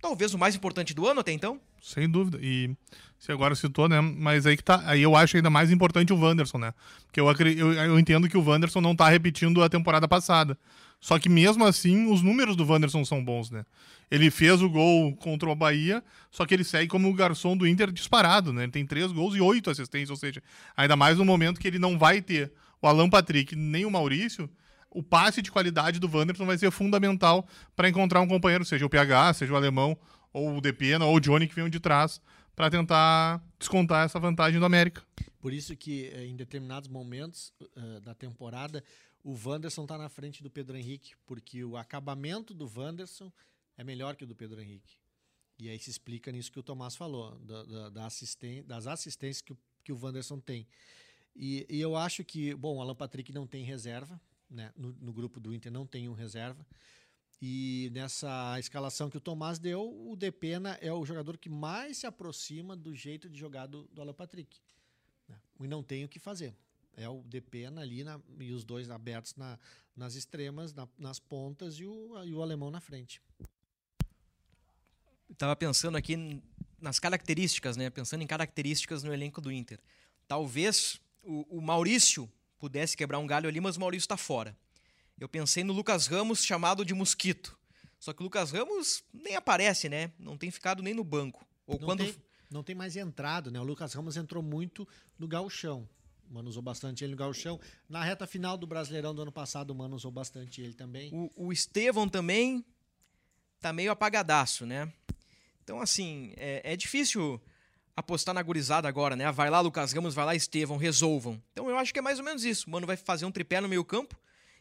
[0.01, 1.61] talvez o mais importante do ano até então.
[1.83, 2.39] Sem dúvida.
[2.41, 2.71] E
[3.19, 4.01] você agora citou, né?
[4.01, 4.81] Mas aí que tá.
[4.87, 6.73] Aí eu acho ainda mais importante o Wanderson, né?
[7.07, 10.57] Porque eu, eu, eu entendo que o Wanderson não tá repetindo a temporada passada.
[11.01, 13.67] Só que mesmo assim, os números do Wanderson são bons, né?
[14.09, 17.67] Ele fez o gol contra o Bahia, só que ele segue como o garçom do
[17.67, 18.63] Inter disparado, né?
[18.63, 20.41] Ele tem três gols e oito assistências, ou seja,
[20.77, 22.53] ainda mais no momento que ele não vai ter
[22.85, 24.49] o Alan Patrick nem o Maurício,
[24.91, 28.91] o passe de qualidade do Wanderson vai ser fundamental para encontrar um companheiro, seja o
[28.91, 29.99] PH, seja o alemão,
[30.33, 32.21] ou o Depena, ou o Johnny que vem de trás,
[32.55, 35.03] para tentar descontar essa vantagem do América.
[35.41, 38.83] Por isso que eh, em determinados momentos eh, da temporada
[39.23, 43.33] o Wanderson está na frente do Pedro Henrique, porque o acabamento do Wanderson
[43.77, 44.97] é melhor que o do Pedro Henrique.
[45.59, 49.41] E aí se explica nisso que o Tomás falou, da, da- da assisten- das assistências
[49.41, 50.67] que o, que o Wanderson tem.
[51.37, 54.73] E, e eu acho que, bom, o Alan Patrick não tem reserva, né?
[54.77, 56.65] No, no grupo do Inter não tem um reserva.
[57.43, 62.07] E nessa escalação que o Tomás deu, o Depena é o jogador que mais se
[62.07, 64.59] aproxima do jeito de jogar do, do Alan Patrick.
[65.29, 65.37] né?
[65.61, 66.55] E não tem o que fazer.
[66.97, 69.59] É o Depena ali na- e os dois abertos na-
[69.97, 73.21] nas extremas, na- nas pontas e o, e o alemão na frente.
[75.37, 76.41] Tava pensando aqui
[76.81, 77.91] nas características, né?
[77.91, 79.81] Pensando em características no elenco do Inter.
[80.29, 84.57] Talvez o, o Maurício pudesse quebrar um galho ali, mas o Maurício tá fora.
[85.19, 87.59] Eu pensei no Lucas Ramos chamado de mosquito.
[87.99, 90.13] Só que o Lucas Ramos nem aparece, né?
[90.19, 91.47] Não tem ficado nem no banco.
[91.67, 92.15] Ou Não, quando tem,
[92.51, 93.61] não tem mais entrado, né?
[93.61, 94.87] O Lucas Ramos entrou muito
[95.19, 95.89] no gauchão.
[96.29, 97.61] O Mano usou bastante ele no gauchão.
[97.89, 101.11] Na reta final do Brasileirão do ano passado, o Mano usou bastante ele também.
[101.13, 102.65] O, o Estevão também
[103.61, 104.93] tá meio apagadaço, né?
[105.63, 107.41] Então, assim, é, é difícil
[107.97, 109.25] apostar na gurizada agora, né?
[109.25, 111.41] Ah, Vai lá, Lucas Ramos, vai lá, Estevão, resolvam.
[111.53, 112.67] Então, eu acho que é mais ou menos isso.
[112.67, 114.17] O Mano vai fazer um tripé no meio campo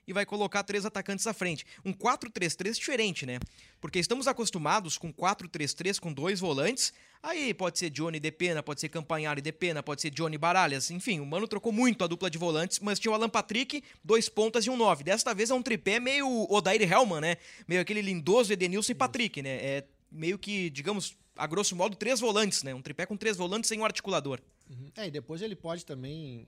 [0.05, 1.65] e vai colocar três atacantes à frente.
[1.83, 3.39] Um 4-3-3 diferente, né?
[3.79, 6.93] Porque estamos acostumados com 4-3-3 com dois volantes.
[7.21, 10.91] Aí pode ser Johnny Depena, pode ser Campanhari Depena, pode ser Johnny Baralhas.
[10.91, 14.27] Enfim, o Mano trocou muito a dupla de volantes, mas tinha o Alan Patrick, dois
[14.27, 15.03] pontas e um 9.
[15.03, 17.37] Desta vez é um tripé meio Odair Hellman, né?
[17.67, 19.49] Meio aquele lindoso Edenilson e Patrick, né?
[19.51, 22.73] É meio que, digamos, a grosso modo, três volantes, né?
[22.73, 24.41] Um tripé com três volantes sem um articulador.
[24.69, 24.91] Uhum.
[24.95, 26.47] É, e depois ele pode também,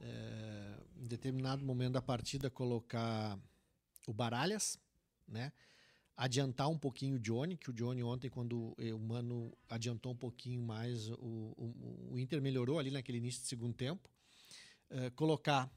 [0.00, 3.38] é, em determinado momento da partida, colocar
[4.06, 4.78] o Baralhas,
[5.26, 5.52] né?
[6.16, 10.16] Adiantar um pouquinho o Johnny, que o Johnny ontem, quando eh, o Mano adiantou um
[10.16, 14.06] pouquinho mais, o, o, o Inter melhorou ali naquele início de segundo tempo.
[14.90, 15.70] É, colocar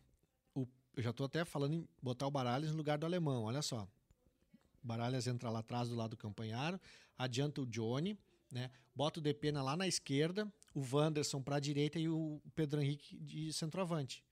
[0.53, 0.67] o.
[0.97, 3.87] Eu já estou até falando em botar o Baralhas no lugar do alemão, olha só.
[4.81, 6.77] Baralhas entra lá atrás do lado do Campanharo,
[7.17, 8.19] adianta o Johnny,
[8.53, 8.69] né?
[8.95, 13.17] Bota o Depena lá na esquerda, o Wanderson para a direita e o Pedro Henrique
[13.17, 14.23] de centroavante.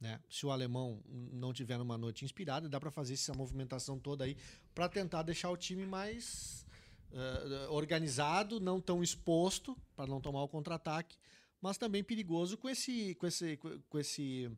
[0.00, 0.20] Né?
[0.30, 1.02] Se o alemão
[1.32, 4.36] não tiver numa noite inspirada, dá para fazer essa movimentação toda aí
[4.74, 6.64] para tentar deixar o time mais
[7.12, 11.16] eh, organizado, não tão exposto para não tomar o contra-ataque,
[11.60, 13.56] mas também perigoso com esse com esse
[13.88, 14.50] com esse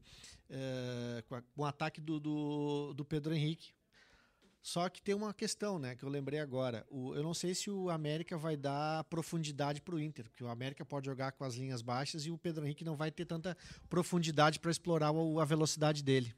[0.50, 3.77] eh, com, com o ataque do, do, do Pedro Henrique.
[4.70, 6.84] Só que tem uma questão, né, que eu lembrei agora.
[6.90, 10.48] O, eu não sei se o América vai dar profundidade para o Inter, porque o
[10.48, 13.56] América pode jogar com as linhas baixas e o Pedro Henrique não vai ter tanta
[13.88, 16.34] profundidade para explorar o- a velocidade dele.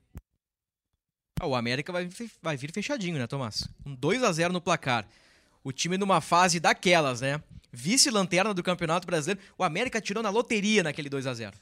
[1.40, 2.08] Ah, o América vai,
[2.40, 3.66] vai vir fechadinho, né, Tomás?
[3.84, 5.08] Um 2 a 0 no placar.
[5.64, 7.42] O time numa fase daquelas, né?
[7.72, 9.40] Vice-lanterna do Campeonato Brasileiro.
[9.58, 11.58] O América tirou na loteria naquele 2 a 0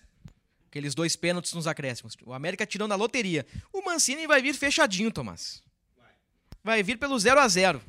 [0.67, 2.15] Aqueles dois pênaltis nos acréscimos.
[2.27, 3.47] O América tirou na loteria.
[3.73, 5.67] O Mancini vai vir fechadinho, Tomás.
[6.65, 7.81] Vai vir pelo 0 a 0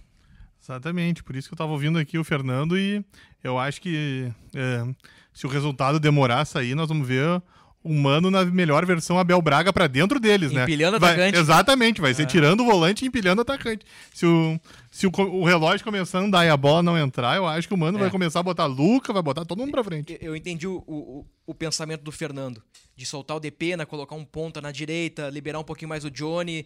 [0.62, 3.04] Exatamente, por isso que eu estava ouvindo aqui o Fernando e
[3.44, 4.86] eu acho que é,
[5.34, 7.42] se o resultado demorar a sair, nós vamos ver
[7.82, 10.64] o Mano na melhor versão Abel Braga para dentro deles, né?
[10.64, 11.38] Empilhando Vai- atacante.
[11.40, 13.86] Exatamente, vai ser tirando o volante e empilhando atacante.
[14.14, 14.60] Se o,
[14.92, 17.74] se o, o relógio começar a andar e a bola não entrar, eu acho que
[17.74, 18.02] o Mano É.
[18.02, 20.12] vai começar a botar Luca, vai botar todo mundo pra frente.
[20.20, 22.62] Eu- Eu entendi o, o, o pensamento do Fernando.
[22.98, 26.66] De soltar o Depena, colocar um ponta na direita, liberar um pouquinho mais o Johnny.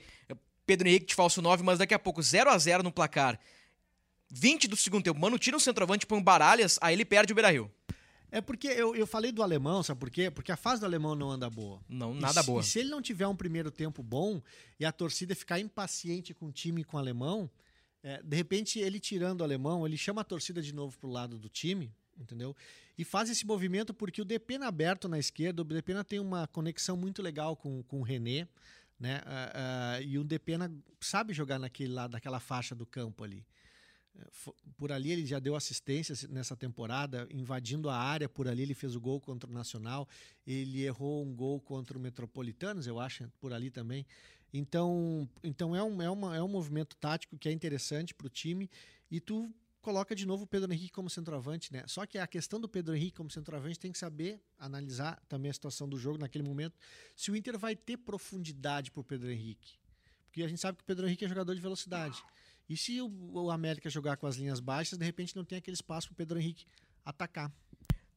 [0.66, 3.40] Pedro Henrique de falso 9, mas daqui a pouco 0 a 0 no placar.
[4.32, 7.36] 20 do segundo tempo, Mano tira um centroavante, põe um Baralhas, aí ele perde o
[7.36, 7.72] Beira-Rio.
[8.32, 10.32] É porque eu, eu falei do alemão, sabe por quê?
[10.32, 11.80] Porque a fase do alemão não anda boa.
[11.88, 12.62] Não, E nada se- boa.
[12.62, 14.42] E se ele não tiver um primeiro tempo bom
[14.80, 17.48] e a torcida ficar impaciente com o time e com o alemão,
[18.02, 21.38] é, de repente ele tirando o alemão, ele chama a torcida de novo pro lado
[21.38, 22.56] do time, entendeu?
[22.98, 26.98] E faz esse movimento porque o Depena aberto na esquerda, o Depena tem uma conexão
[26.98, 28.48] muito legal com, com o René,
[29.04, 29.22] né?
[29.26, 29.52] Ah,
[29.98, 33.46] ah, e o Depena sabe jogar naquele lado, naquela faixa do campo ali.
[34.78, 38.30] Por ali ele já deu assistência nessa temporada, invadindo a área.
[38.30, 40.08] Por ali ele fez o gol contra o Nacional.
[40.48, 44.06] Ele errou um gol contra o Metropolitanos, eu acho, por ali também.
[44.54, 48.30] Então, então é, um, é, uma, é um movimento tático que é interessante para o
[48.30, 48.70] time.
[49.12, 51.84] E tu coloca de novo o Pedro Henrique como centroavante, né?
[51.88, 55.54] Só que a questão do Pedro Henrique como centroavante tem que saber analisar também a
[55.54, 56.80] situação do jogo naquele momento.
[57.16, 59.74] Se o Inter vai ter profundidade para o Pedro Henrique.
[60.26, 62.24] Porque a gente sabe que o Pedro Henrique é jogador de velocidade.
[62.68, 65.76] E se o, o América jogar com as linhas baixas, de repente não tem aquele
[65.76, 66.66] espaço para o Pedro Henrique
[67.06, 67.52] atacar.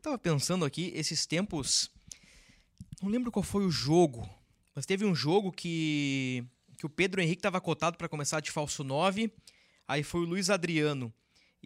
[0.00, 1.90] Tava pensando aqui, esses tempos.
[3.02, 4.26] Não lembro qual foi o jogo,
[4.72, 6.44] mas teve um jogo que,
[6.78, 9.32] que o Pedro Henrique estava cotado para começar de falso 9,
[9.86, 11.12] aí foi o Luiz Adriano.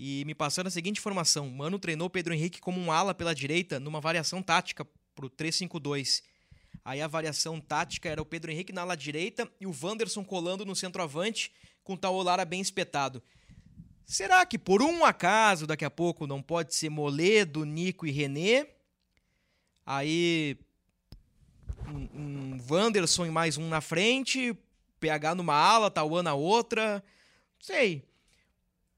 [0.03, 3.79] E me passaram a seguinte informação: Mano treinou Pedro Henrique como um ala pela direita
[3.79, 4.83] numa variação tática
[5.15, 6.23] pro 3-5-2.
[6.83, 10.65] Aí a variação tática era o Pedro Henrique na ala direita e o Wanderson colando
[10.65, 11.53] no centroavante
[11.85, 13.23] com o Taolara bem espetado.
[14.07, 18.69] Será que por um acaso daqui a pouco não pode ser Moledo, Nico e René?
[19.85, 20.57] Aí
[21.87, 24.57] um, um Wanderson e mais um na frente,
[24.99, 27.05] PH numa ala, Tauan na outra.
[27.61, 28.10] Sei.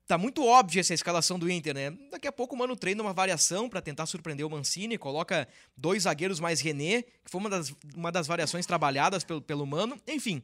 [0.06, 1.90] Tá muito óbvia essa escalação do Inter, né?
[2.10, 6.02] Daqui a pouco o Mano treina uma variação para tentar surpreender o Mancini, coloca dois
[6.02, 9.96] zagueiros mais René, que foi uma das, uma das variações trabalhadas pelo, pelo Mano.
[10.06, 10.42] Enfim,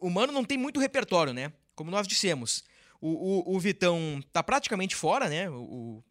[0.00, 1.52] o, Mano não tem muito repertório, né?
[1.74, 2.64] Como nós dissemos.
[3.00, 5.48] O, o, o Vitão tá praticamente fora, né?
[5.50, 6.02] O-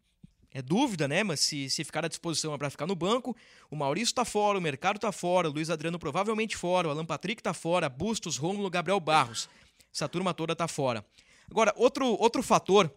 [0.54, 1.22] é dúvida, né?
[1.22, 3.36] Mas se, se ficar à disposição é para ficar no banco.
[3.70, 7.04] O Maurício tá fora, o Mercado tá fora, o Luiz Adriano provavelmente fora, o Alan
[7.04, 9.50] Patrick tá fora, Bustos, Rômulo, Gabriel Barros.
[9.94, 11.04] Essa turma toda tá fora.
[11.50, 12.92] Agora, outro, outro fator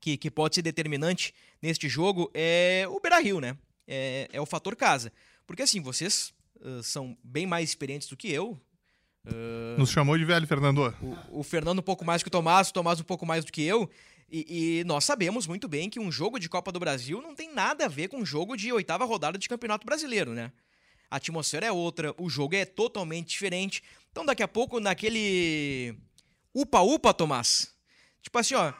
[0.00, 3.56] que, que pode ser determinante neste jogo é o Beira-Rio, né?
[3.86, 5.12] É, é o fator casa.
[5.46, 8.58] Porque assim, vocês ah, são bem mais experientes do que eu.
[9.76, 10.94] Nos chamou de velho, Fernando.
[11.30, 13.52] O, o Fernando um pouco mais que o Tomás, o Tomás um pouco mais do
[13.52, 13.90] que eu.
[14.30, 17.52] E, e nós sabemos muito bem que um jogo de Copa do Brasil não tem
[17.52, 20.52] nada a ver com um jogo de oitava rodada de Campeonato Brasileiro, né?
[21.10, 23.82] A atmosfera é outra, o jogo é totalmente diferente.
[24.10, 25.94] Então, daqui a pouco, naquele
[26.54, 27.72] upa-upa, Tomás,
[28.22, 28.72] tipo assim, ó,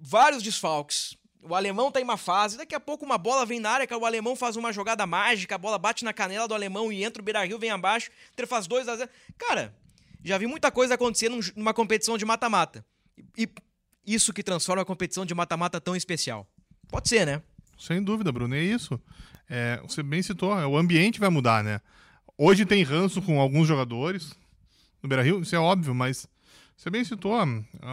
[0.00, 1.16] vários desfalques.
[1.42, 3.94] O alemão tá em uma fase, daqui a pouco uma bola vem na área, que
[3.94, 7.22] o alemão faz uma jogada mágica, a bola bate na canela do alemão e entra
[7.22, 9.74] o Beira-Rio, vem abaixo, Inter faz 2 a 0 Cara,
[10.22, 12.84] já vi muita coisa acontecer num- numa competição de mata-mata.
[13.36, 13.48] E
[14.06, 16.46] e isso que transforma a competição de mata-mata tão especial.
[16.88, 17.42] Pode ser, né?
[17.78, 18.98] Sem dúvida, Bruno, é isso.
[19.48, 21.80] É, você bem citou, é, o ambiente vai mudar, né?
[22.36, 24.32] Hoje tem ranço com alguns jogadores
[25.02, 26.26] no Beira-Rio, isso é óbvio, mas
[26.76, 27.34] você bem citou,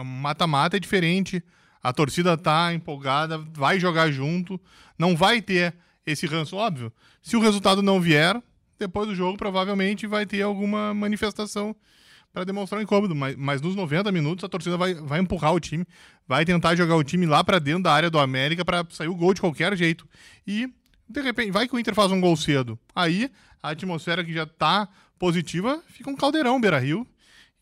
[0.04, 1.42] mata-mata é diferente,
[1.82, 4.60] a torcida tá empolgada, vai jogar junto,
[4.98, 5.74] não vai ter
[6.06, 6.92] esse ranço, óbvio.
[7.22, 8.40] Se o resultado não vier,
[8.78, 11.74] depois do jogo provavelmente vai ter alguma manifestação
[12.32, 15.60] para demonstrar um incômodo, mas, mas nos 90 minutos a torcida vai, vai empurrar o
[15.60, 15.84] time,
[16.26, 19.14] vai tentar jogar o time lá para dentro da área do América para sair o
[19.14, 20.06] gol de qualquer jeito.
[20.46, 20.68] E
[21.08, 22.78] de repente, vai que o Inter faz um gol cedo.
[22.94, 23.30] Aí
[23.62, 27.06] a atmosfera que já tá positiva fica um caldeirão Beira-Rio.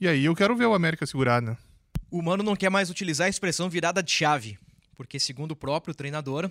[0.01, 1.57] E aí eu quero ver o América segurar, né?
[2.11, 4.59] O Mano não quer mais utilizar a expressão virada de chave,
[4.95, 6.51] porque, segundo o próprio treinador,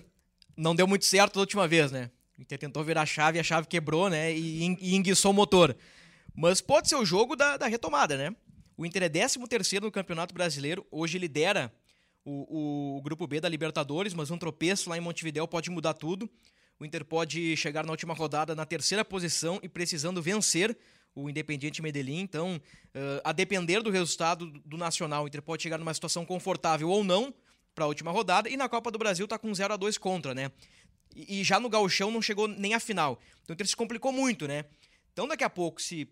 [0.56, 2.10] não deu muito certo da última vez, né?
[2.38, 4.34] O Inter tentou virar a chave, a chave quebrou, né?
[4.34, 5.76] E, e enguiçou o motor.
[6.34, 8.34] Mas pode ser o jogo da, da retomada, né?
[8.76, 9.38] O Inter é 13
[9.80, 11.72] no Campeonato Brasileiro, hoje lidera
[12.24, 16.28] o, o grupo B da Libertadores, mas um tropeço lá em Montevidéu pode mudar tudo.
[16.78, 20.76] O Inter pode chegar na última rodada na terceira posição e precisando vencer
[21.16, 22.20] o Independiente Medellín.
[22.20, 22.60] Então,
[22.94, 26.88] eh, a depender do resultado do- do Nacional, o Inter pode chegar numa situação confortável
[26.90, 27.34] ou não
[27.74, 28.48] para a última rodada.
[28.50, 30.52] E na Copa do Brasil tá com 0 a 2 contra, né?
[31.14, 33.18] E, e já no Gauchão não chegou nem à final.
[33.42, 34.66] Então o Inter se complicou muito, né?
[35.12, 36.06] Então daqui a pouco, se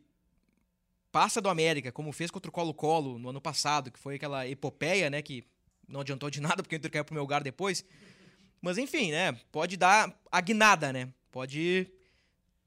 [1.12, 5.08] passa do América, como fez contra o Colo-Colo no ano passado, que foi aquela epopeia,
[5.10, 5.20] né?
[5.22, 5.44] Que
[5.86, 7.84] não adiantou de nada porque o Inter caiu pro meu lugar depois.
[8.60, 9.32] Mas enfim, né?
[9.52, 11.12] Pode dar a guinada, né?
[11.30, 11.90] Pode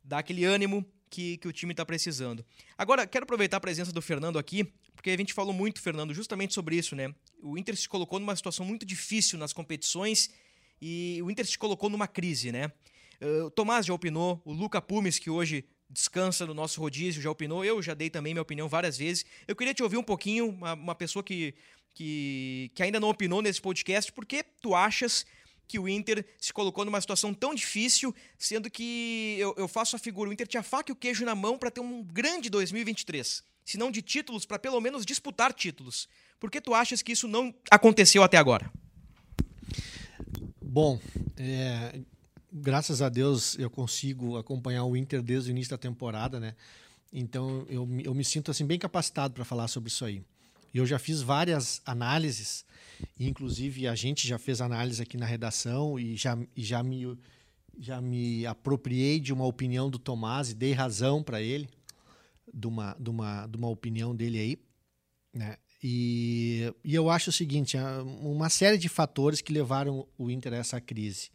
[0.03, 2.45] dar aquele ânimo que, que o time tá precisando.
[2.77, 4.63] Agora, quero aproveitar a presença do Fernando aqui,
[4.95, 7.13] porque a gente falou muito, Fernando, justamente sobre isso, né?
[7.41, 10.29] O Inter se colocou numa situação muito difícil nas competições
[10.81, 12.71] e o Inter se colocou numa crise, né?
[13.19, 17.31] Eh, o Tomás já opinou, o Luca Pumes, que hoje descansa no nosso rodízio, já
[17.31, 19.25] opinou, eu já dei também minha opinião várias vezes.
[19.47, 21.53] Eu queria te ouvir um pouquinho, uma, uma pessoa que,
[21.93, 25.25] que, que ainda não opinou nesse podcast, por que tu achas
[25.67, 29.99] que o Inter se colocou numa situação tão difícil, sendo que eu, eu faço a
[29.99, 33.43] figura, o Inter tinha faca e o queijo na mão para ter um grande 2023,
[33.65, 36.07] se não de títulos, para pelo menos disputar títulos.
[36.39, 38.71] Por que tu achas que isso não aconteceu até agora?
[40.61, 40.99] Bom,
[41.35, 41.99] é,
[42.51, 46.55] graças a Deus eu consigo acompanhar o Inter desde o início da temporada, né?
[47.11, 50.23] Então eu, eu me sinto assim bem capacitado para falar sobre isso aí.
[50.73, 52.65] Eu já fiz várias análises,
[53.19, 57.17] inclusive a gente já fez análise aqui na redação e já, e já, me,
[57.79, 61.69] já me apropriei de uma opinião do Tomás e dei razão para ele,
[62.53, 64.59] de uma, de, uma, de uma opinião dele aí.
[65.33, 65.57] Né?
[65.83, 67.77] E, e eu acho o seguinte:
[68.21, 71.29] uma série de fatores que levaram o Inter a essa crise.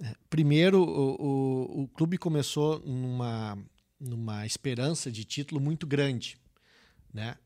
[0.00, 3.56] É, primeiro, o, o, o clube começou numa,
[3.98, 6.36] numa esperança de título muito grande,
[7.12, 7.36] né?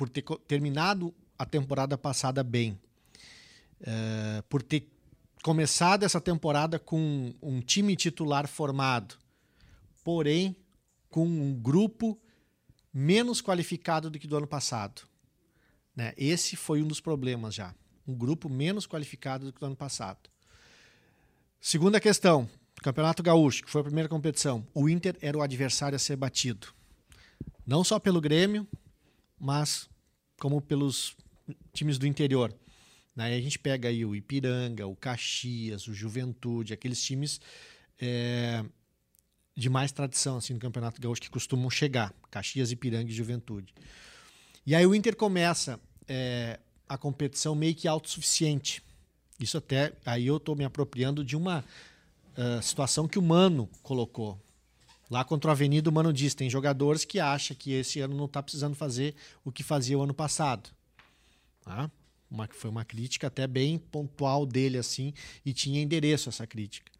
[0.00, 2.80] Por ter terminado a temporada passada bem,
[3.82, 4.90] é, por ter
[5.42, 9.16] começado essa temporada com um time titular formado,
[10.02, 10.56] porém
[11.10, 12.18] com um grupo
[12.90, 15.02] menos qualificado do que do ano passado.
[15.94, 16.14] Né?
[16.16, 17.74] Esse foi um dos problemas já.
[18.08, 20.30] Um grupo menos qualificado do que do ano passado.
[21.60, 24.66] Segunda questão: Campeonato Gaúcho, que foi a primeira competição.
[24.72, 26.68] O Inter era o adversário a ser batido.
[27.66, 28.66] Não só pelo Grêmio,
[29.38, 29.89] mas
[30.40, 31.14] como pelos
[31.72, 32.52] times do interior.
[33.16, 37.38] Aí a gente pega aí o Ipiranga, o Caxias, o Juventude, aqueles times
[38.00, 38.64] é,
[39.54, 43.74] de mais tradição assim no Campeonato Gaúcho que costumam chegar, Caxias, Ipiranga e Juventude.
[44.66, 48.82] E aí o Inter começa é, a competição meio que autossuficiente.
[49.38, 51.64] Isso até aí eu estou me apropriando de uma
[52.36, 54.40] uh, situação que o Mano colocou.
[55.10, 58.26] Lá contra o Avenida, o Mano diz: tem jogadores que acham que esse ano não
[58.26, 60.70] está precisando fazer o que fazia o ano passado.
[61.62, 61.90] Tá?
[62.30, 65.12] Uma, foi uma crítica até bem pontual dele, assim,
[65.44, 66.92] e tinha endereço essa crítica.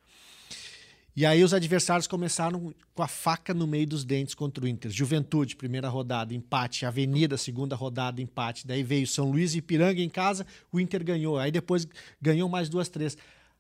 [1.15, 4.91] E aí os adversários começaram com a faca no meio dos dentes contra o Inter.
[4.91, 6.87] Juventude, primeira rodada, empate.
[6.87, 8.67] Avenida, segunda rodada, empate.
[8.67, 11.39] Daí veio São Luís e Ipiranga em casa, o Inter ganhou.
[11.39, 11.87] Aí depois
[12.21, 13.17] ganhou mais duas, três.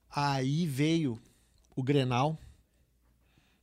[0.09, 1.21] Aí veio
[1.77, 2.39] o Grenal,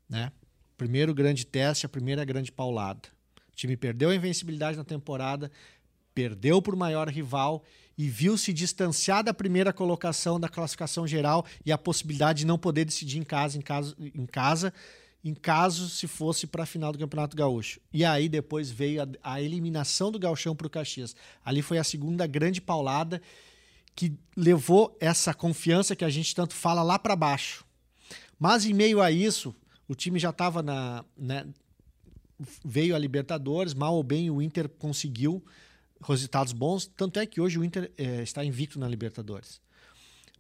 [0.10, 0.32] né?
[0.78, 3.10] Primeiro grande teste, a primeira grande paulada.
[3.52, 5.52] O time perdeu a invencibilidade na temporada,
[6.14, 7.64] perdeu por maior rival
[7.98, 12.58] e viu se distanciar da primeira colocação da classificação geral e a possibilidade de não
[12.58, 14.72] poder decidir em casa, em caso, em casa,
[15.24, 17.80] em caso se fosse para a final do Campeonato Gaúcho.
[17.92, 21.16] E aí depois veio a, a eliminação do Gauchão para o Caxias.
[21.44, 23.20] Ali foi a segunda grande paulada
[23.96, 27.66] que levou essa confiança que a gente tanto fala lá para baixo.
[28.40, 29.56] Mas em meio a isso,
[29.88, 31.04] o time já estava na.
[31.18, 31.48] Né,
[32.64, 35.44] veio a Libertadores, mal ou bem o Inter conseguiu
[36.02, 36.86] resultados bons.
[36.86, 39.60] Tanto é que hoje o Inter é, está invicto na Libertadores.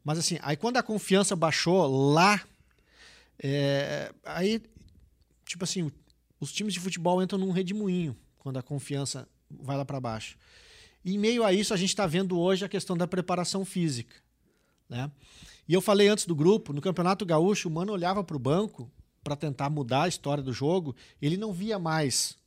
[0.03, 2.41] Mas assim, aí quando a confiança baixou lá,
[3.39, 4.61] é, aí,
[5.45, 5.91] tipo assim,
[6.39, 10.37] os times de futebol entram num redemoinho quando a confiança vai lá para baixo.
[11.03, 14.15] E em meio a isso, a gente está vendo hoje a questão da preparação física.
[14.89, 15.09] Né?
[15.67, 18.91] E eu falei antes do grupo, no Campeonato Gaúcho, o Mano olhava para o banco
[19.27, 22.37] para tentar mudar a história do jogo, ele não via mais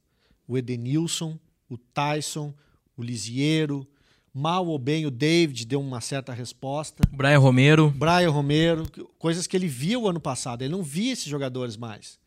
[0.48, 1.38] o Edenilson,
[1.68, 2.54] o Tyson,
[2.96, 3.86] o Lisiero,
[4.32, 7.02] mal ou bem o David deu uma certa resposta.
[7.12, 7.90] Brian Romero.
[7.90, 12.18] Brian Romero, coisas que ele via o ano passado, ele não via esses jogadores mais.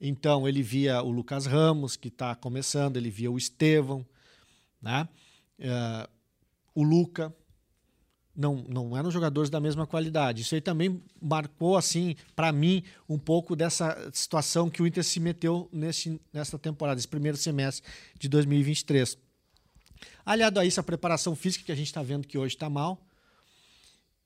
[0.00, 4.06] Então ele via o Lucas Ramos, que está começando, ele via o Estevão,
[4.80, 5.06] né?
[5.58, 6.08] Uh,
[6.74, 7.34] o Luca,
[8.36, 10.42] não, não eram jogadores da mesma qualidade.
[10.42, 15.18] Isso aí também marcou, assim, para mim, um pouco dessa situação que o Inter se
[15.18, 19.16] meteu nesse, nessa temporada, esse primeiro semestre de 2023.
[20.24, 23.00] Aliado a isso, a preparação física que a gente está vendo que hoje está mal.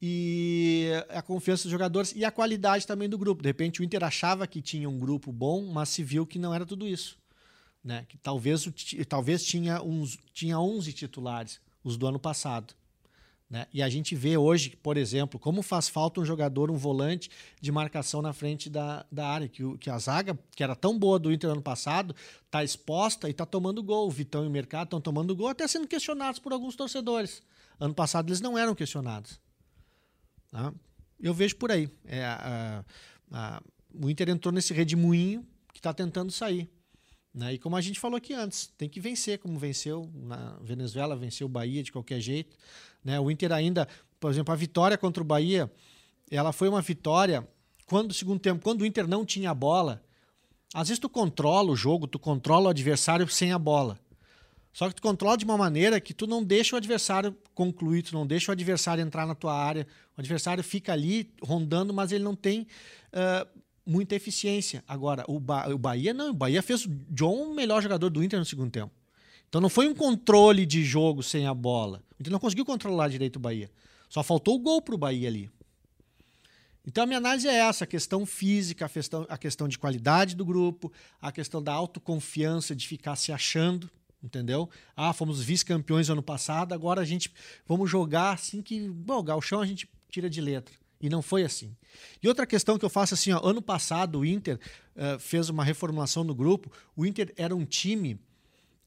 [0.03, 3.43] E a confiança dos jogadores e a qualidade também do grupo.
[3.43, 6.55] De repente o Inter achava que tinha um grupo bom, mas se viu que não
[6.55, 7.19] era tudo isso.
[7.85, 8.07] Né?
[8.09, 8.67] Que talvez,
[9.07, 12.75] talvez tinha, uns, tinha 11 titulares, os do ano passado.
[13.51, 13.67] Né?
[13.75, 17.29] E a gente vê hoje, por exemplo, como faz falta um jogador, um volante
[17.61, 21.19] de marcação na frente da, da área, que, que a zaga, que era tão boa
[21.19, 22.15] do Inter ano passado,
[22.47, 24.07] está exposta e está tomando gol.
[24.07, 27.43] O Vitão e o Mercado estão tomando gol, até sendo questionados por alguns torcedores.
[27.81, 29.41] Ano passado eles não eram questionados.
[30.53, 30.73] Tá?
[31.19, 31.89] Eu vejo por aí.
[32.05, 32.85] É, a,
[33.33, 36.71] a, o Inter entrou nesse redemoinho que está tentando sair.
[37.33, 37.55] Né?
[37.55, 41.47] E como a gente falou aqui antes, tem que vencer, como venceu na Venezuela, venceu
[41.47, 42.57] o Bahia de qualquer jeito.
[43.05, 43.19] Né?
[43.19, 43.89] O Inter ainda,
[44.19, 45.71] por exemplo, a vitória contra o Bahia,
[46.31, 47.47] ela foi uma vitória
[47.87, 50.03] quando segundo tempo, quando o Inter não tinha a bola.
[50.73, 53.99] Às vezes tu controla o jogo, tu controla o adversário sem a bola.
[54.73, 58.15] Só que tu controla de uma maneira que tu não deixa o adversário concluir, tu
[58.15, 59.87] não deixa o adversário entrar na tua área.
[60.17, 62.69] O adversário fica ali rondando, mas ele não tem
[63.13, 64.85] uh, muita eficiência.
[64.87, 66.31] Agora, o, ba o Bahia não.
[66.31, 68.93] O Bahia fez o John o melhor jogador do Inter no segundo tempo.
[69.51, 72.03] Então não foi um controle de jogo sem a bola.
[72.13, 73.69] O Inter não conseguiu controlar direito o Bahia.
[74.09, 75.51] Só faltou o gol pro Bahia ali.
[76.87, 80.37] Então a minha análise é essa: a questão física, a questão, a questão de qualidade
[80.37, 83.91] do grupo, a questão da autoconfiança de ficar se achando
[84.23, 84.69] entendeu?
[84.95, 87.33] Ah, fomos vice-campeões ano passado, agora a gente
[87.67, 90.75] vamos jogar assim que, bom, o Galchão a gente tira de letra.
[91.01, 91.75] E não foi assim.
[92.23, 94.61] E outra questão que eu faço assim, ó, ano passado o Inter
[94.95, 96.71] uh, fez uma reformulação no grupo.
[96.95, 98.21] O Inter era um time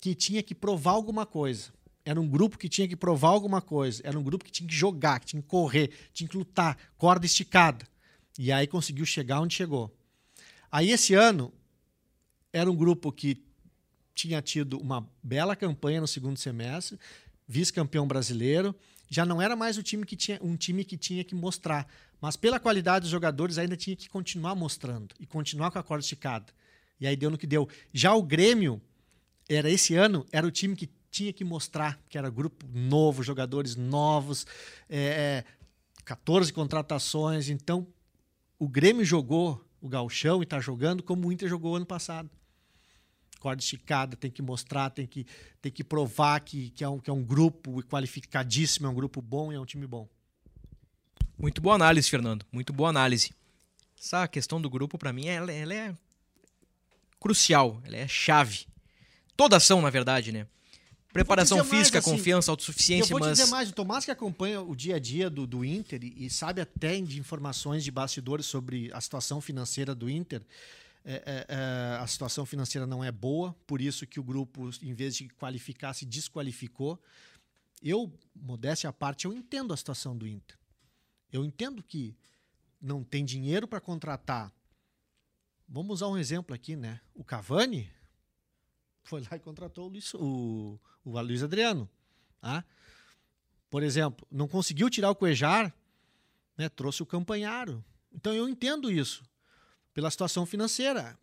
[0.04, 1.72] que tinha que provar alguma coisa.
[2.04, 4.02] Era um grupo que tinha que provar alguma coisa.
[4.04, 7.26] Era um grupo que tinha que jogar, que tinha que correr, tinha que lutar, corda
[7.26, 7.88] esticada.
[8.38, 9.96] E aí conseguiu chegar onde chegou.
[10.70, 11.54] Aí esse ano
[12.52, 13.42] era um grupo que
[14.14, 17.00] tinha tido uma bela campanha no segundo semestre,
[17.48, 18.76] vice-campeão brasileiro.
[19.10, 21.88] Já não era mais o time que tinha, um time que tinha que mostrar,
[22.20, 26.04] mas pela qualidade dos jogadores ainda tinha que continuar mostrando e continuar com a corda
[26.04, 26.52] esticada.
[27.00, 27.70] E aí deu no que deu.
[27.94, 28.82] Já o Grêmio
[29.48, 33.76] era esse ano era o time que tinha que mostrar que era grupo novo, jogadores
[33.76, 34.48] novos,
[34.90, 35.44] é,
[36.04, 37.50] 14 é, contratações.
[37.50, 37.88] Então
[38.58, 42.30] o Grêmio jogou o Galchão e está jogando como o Inter jogou ano passado
[43.44, 45.28] corda esticada, tem que mostrar, tem que,
[45.62, 49.22] tem que provar que, que, é um, que é um grupo qualificadíssimo, é um grupo
[49.22, 50.08] bom e é um time bom.
[51.38, 52.46] Muito boa análise, Fernando.
[52.50, 53.34] Muito boa análise.
[54.00, 55.94] Essa questão do grupo, para mim, ela, ela é
[57.20, 58.66] crucial, ela é chave.
[59.36, 60.48] Toda ação, na verdade, né?
[61.14, 63.38] Preparação física, mais, assim, confiança, autossuficiência, eu vou mas...
[63.38, 66.60] dizer mais, o Tomás que acompanha o dia a dia do, do Inter e, sabe
[66.60, 70.42] até de informações de bastidores sobre a situação financeira do Inter,
[71.06, 74.94] é, é, é, a situação financeira não é boa, por isso que o grupo, em
[74.96, 77.00] vez de qualificar, se desqualificou.
[77.84, 80.58] Eu, modéstia à parte, eu entendo a situação do Inter.
[81.32, 82.16] Eu entendo que
[82.82, 84.52] não tem dinheiro para contratar.
[85.68, 87.00] Vamos usar um exemplo aqui, né?
[87.14, 87.88] O Cavani
[89.04, 91.90] foi lá e contratou o Luiz, o, o Luiz Adriano.
[92.42, 92.64] Tá?
[93.70, 95.74] Por exemplo, não conseguiu tirar o Cuejar,
[96.58, 96.70] né?
[96.70, 97.84] trouxe o Campanharo.
[98.14, 99.24] Então eu entendo isso
[99.94, 101.18] pela situação financeira.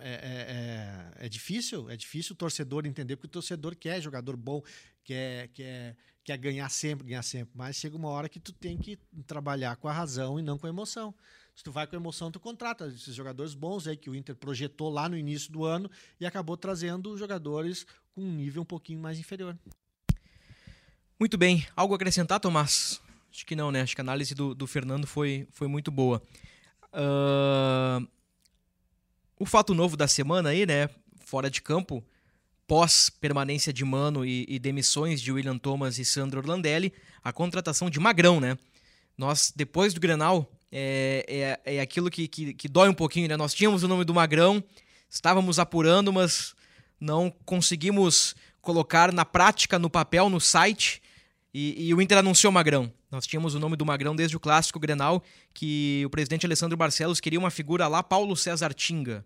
[0.00, 4.36] É, é, é, é, difícil, é difícil o torcedor entender, porque o torcedor quer jogador
[4.36, 4.60] bom,
[5.04, 7.52] quer, quer, quer ganhar sempre, ganhar sempre.
[7.54, 10.66] Mas chega uma hora que tu tem que trabalhar com a razão e não com
[10.66, 11.14] a emoção.
[11.54, 14.90] Se tu vai com emoção, tu contrata esses jogadores bons aí que o Inter projetou
[14.90, 15.88] lá no início do ano
[16.18, 19.56] e acabou trazendo jogadores com um nível um pouquinho mais inferior.
[21.18, 21.64] Muito bem.
[21.76, 23.00] Algo a acrescentar, Tomás?
[23.32, 23.82] Acho que não, né?
[23.82, 26.20] Acho que a análise do, do Fernando foi, foi muito boa.
[26.92, 28.06] Uh,
[29.38, 30.88] o fato novo da semana aí, né?
[31.20, 32.04] Fora de campo,
[32.66, 36.92] pós permanência de Mano e, e, demissões de William Thomas e Sandro Orlandelli,
[37.22, 38.58] a contratação de Magrão, né?
[39.16, 43.36] Nós, depois do Grenal, é, é, é aquilo que, que, que, dói um pouquinho, né?
[43.36, 44.62] Nós tínhamos o nome do Magrão,
[45.08, 46.52] estávamos apurando, mas
[46.98, 51.00] não conseguimos colocar na prática, no papel, no site,
[51.52, 52.92] e, e o Inter anunciou Magrão.
[53.08, 55.22] Nós tínhamos o nome do Magrão desde o clássico Grenal,
[55.52, 59.24] que o presidente Alessandro Barcelos queria uma figura lá, Paulo César Tinga.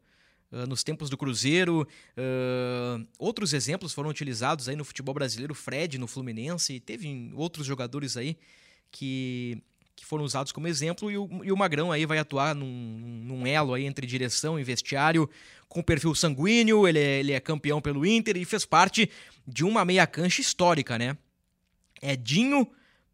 [0.51, 1.87] Uh, nos tempos do Cruzeiro.
[2.17, 8.17] Uh, outros exemplos foram utilizados aí no futebol brasileiro, Fred no Fluminense, teve outros jogadores
[8.17, 8.35] aí
[8.91, 9.63] que,
[9.99, 12.67] que foram usados como exemplo, e o, e o Magrão aí vai atuar num,
[13.25, 15.29] num, elo aí entre direção e vestiário,
[15.69, 19.11] com perfil sanguíneo, ele é, ele é campeão pelo Inter e fez parte
[19.47, 21.17] de uma meia cancha histórica, né?
[22.01, 22.67] Edinho,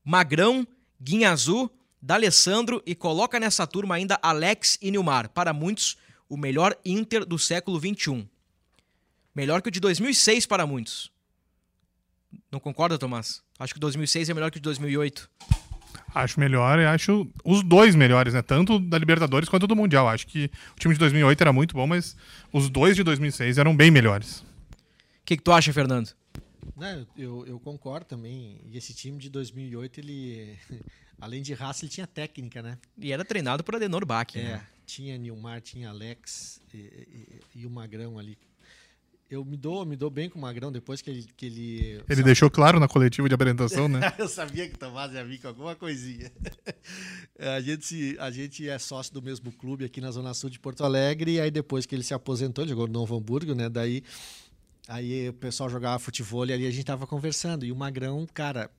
[0.05, 0.66] Magrão,
[1.01, 1.70] Guinhazu,
[2.03, 5.30] D'Alessandro e coloca nessa turma ainda Alex e Nilmar.
[5.30, 5.97] Para muitos,
[6.28, 8.28] o melhor Inter do século XXI.
[9.35, 11.11] Melhor que o de 2006 para muitos.
[12.53, 13.43] Não concorda, Tomás?
[13.59, 15.30] Acho que 2006 é melhor que o de 2008.
[16.14, 18.42] Acho melhor e acho os dois melhores, né?
[18.42, 20.09] Tanto da Libertadores quanto do Mundial.
[20.09, 22.16] Acho que o time de 2008 era muito bom, mas
[22.53, 24.40] os dois de 2006 eram bem melhores.
[24.40, 24.47] O
[25.24, 26.11] que, que tu acha, Fernando?
[26.76, 28.61] Não, eu, eu concordo também.
[28.70, 30.59] E esse time de 2008, ele,
[31.20, 32.78] além de raça, ele tinha técnica, né?
[32.99, 34.34] E era treinado por Adenor Bach.
[34.34, 34.66] É, né?
[34.86, 38.36] tinha Nilmar, tinha Alex e, e, e, o Magrão ali.
[39.31, 41.27] Eu me dou, me dou bem com o Magrão depois que ele.
[41.37, 42.22] Que ele ele sabe?
[42.22, 44.12] deixou claro na coletiva de apresentação, né?
[44.18, 46.31] eu sabia que o Tomás ia vir com alguma coisinha.
[47.39, 50.85] a, gente, a gente é sócio do mesmo clube aqui na Zona Sul de Porto
[50.85, 53.68] Alegre, e aí depois que ele se aposentou, ele jogou no Novo Hamburgo, né?
[53.68, 54.03] Daí
[54.87, 57.64] Aí o pessoal jogava futebol e ali a gente tava conversando.
[57.64, 58.70] E o Magrão, cara,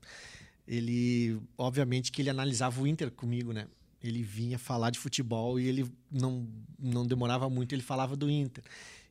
[0.67, 1.39] ele.
[1.57, 3.67] Obviamente que ele analisava o Inter comigo, né?
[4.03, 8.63] Ele vinha falar de futebol e ele não, não demorava muito, ele falava do Inter.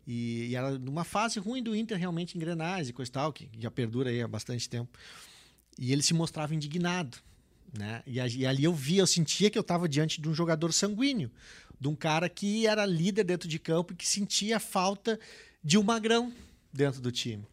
[0.07, 3.49] E, e era numa fase ruim do Inter, realmente engrenagem e coisa e tal, que
[3.59, 4.99] já perdura aí há bastante tempo.
[5.79, 7.19] E ele se mostrava indignado.
[7.77, 8.03] Né?
[8.07, 11.31] E, e ali eu via, eu sentia que eu estava diante de um jogador sanguíneo,
[11.81, 15.19] de um cara que era líder dentro de campo e que sentia falta
[15.63, 16.33] de um magrão
[16.73, 17.45] dentro do time.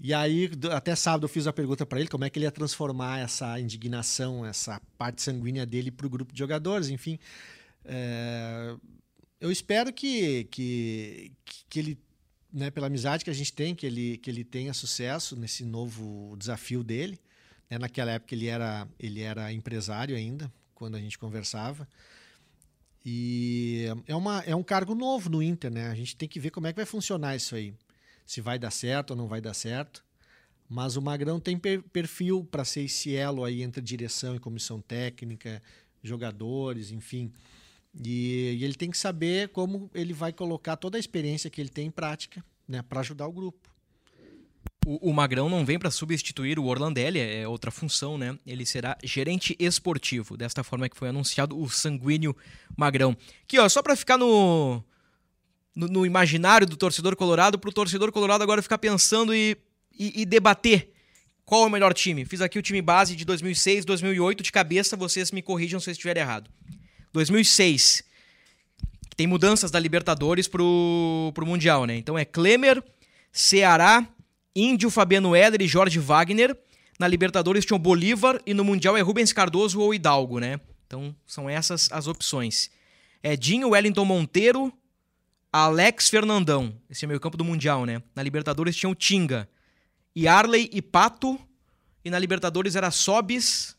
[0.00, 2.52] E aí, até sábado, eu fiz a pergunta para ele como é que ele ia
[2.52, 6.88] transformar essa indignação, essa parte sanguínea dele para o grupo de jogadores.
[6.88, 7.18] Enfim,
[7.84, 8.76] é,
[9.40, 11.32] eu espero que, que,
[11.68, 11.98] que ele,
[12.52, 16.36] né, pela amizade que a gente tem, que ele, que ele tenha sucesso nesse novo
[16.36, 17.18] desafio dele.
[17.70, 21.88] Né, naquela época ele era, ele era empresário ainda, quando a gente conversava.
[23.04, 25.88] E é, uma, é um cargo novo no Inter, né?
[25.88, 27.72] A gente tem que ver como é que vai funcionar isso aí
[28.26, 30.04] se vai dar certo ou não vai dar certo.
[30.68, 34.82] Mas o Magrão tem per perfil para ser esse elo aí entre direção e comissão
[34.82, 35.62] técnica,
[36.02, 37.32] jogadores, enfim.
[38.04, 41.70] E, e, ele tem que saber como ele vai colocar toda a experiência que ele
[41.70, 43.68] tem em prática né, para ajudar o grupo.
[44.86, 48.38] O, o Magrão não vem para substituir o Orlandelli, é outra função, né?
[48.46, 52.36] Ele será gerente esportivo, desta forma que foi anunciado o sanguíneo
[52.76, 53.16] Magrão.
[53.42, 54.82] Aqui, ó, só para ficar no,
[55.74, 59.56] no, no imaginário do torcedor colorado, para o torcedor colorado agora ficar pensando e,
[59.98, 60.92] e, e, debater
[61.44, 62.24] qual é o melhor time.
[62.24, 65.92] Fiz aqui o time base de 2006, 2008, de cabeça, vocês me corrijam se eu
[65.92, 66.50] estiver errado.
[67.12, 68.04] 2006,
[69.16, 71.96] tem mudanças da Libertadores pro, pro Mundial, né?
[71.96, 72.82] Então é Klemer,
[73.32, 74.06] Ceará,
[74.54, 76.56] Índio, Fabiano Heller e Jorge Wagner.
[76.98, 80.60] Na Libertadores tinham Bolívar e no Mundial é Rubens Cardoso ou Hidalgo, né?
[80.86, 82.70] Então são essas as opções.
[83.22, 84.72] Edinho, Wellington Monteiro,
[85.52, 86.74] Alex Fernandão.
[86.88, 88.02] Esse é meio campo do Mundial, né?
[88.14, 89.48] Na Libertadores tinha o Tinga.
[90.14, 91.38] E Arley e Pato.
[92.04, 93.76] E na Libertadores era Sobis.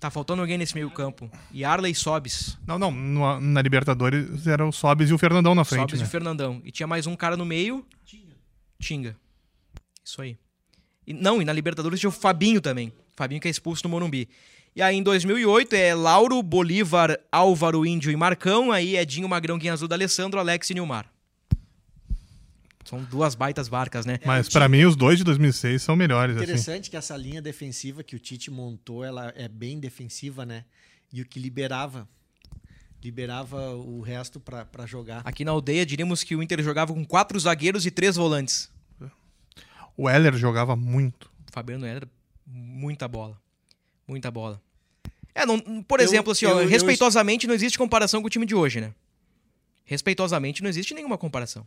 [0.00, 1.30] Tá faltando alguém nesse meio campo.
[1.52, 2.58] E Arley Sobis.
[2.66, 2.90] Não, não.
[2.90, 5.82] No, na Libertadores era o Sobis e o Fernandão na frente.
[5.82, 6.06] Sobis né?
[6.06, 6.62] e o Fernandão.
[6.64, 7.84] E tinha mais um cara no meio.
[8.06, 8.34] Tinga.
[8.80, 9.16] Tinga.
[10.02, 10.38] Isso aí.
[11.06, 12.90] E, não, e na Libertadores tinha o Fabinho também.
[13.14, 14.26] Fabinho que é expulso no Morumbi.
[14.74, 18.72] E aí em 2008 é Lauro, Bolívar, Álvaro, Índio e Marcão.
[18.72, 21.12] Aí é Dinho, Magrão, Guinha Azul, Alessandro, Alex e Nilmar.
[22.84, 24.18] São duas baitas barcas, né?
[24.24, 26.36] Mas para mim os dois de 2006 são melhores.
[26.36, 26.44] Assim.
[26.44, 26.90] Interessante assim.
[26.90, 30.64] que essa linha defensiva que o Tite montou, ela é bem defensiva, né?
[31.12, 32.08] E o que liberava
[33.02, 35.22] liberava o resto para jogar.
[35.24, 38.70] Aqui na aldeia diríamos que o Inter jogava com quatro zagueiros e três volantes.
[39.96, 41.30] O Heller jogava muito.
[41.48, 42.08] O Fabiano Heller,
[42.46, 43.40] muita bola.
[44.06, 44.60] Muita bola.
[45.34, 47.48] É, não, por exemplo, eu, assim, ó, eu, respeitosamente eu...
[47.48, 48.92] não existe comparação com o time de hoje, né?
[49.84, 51.66] Respeitosamente não existe nenhuma comparação.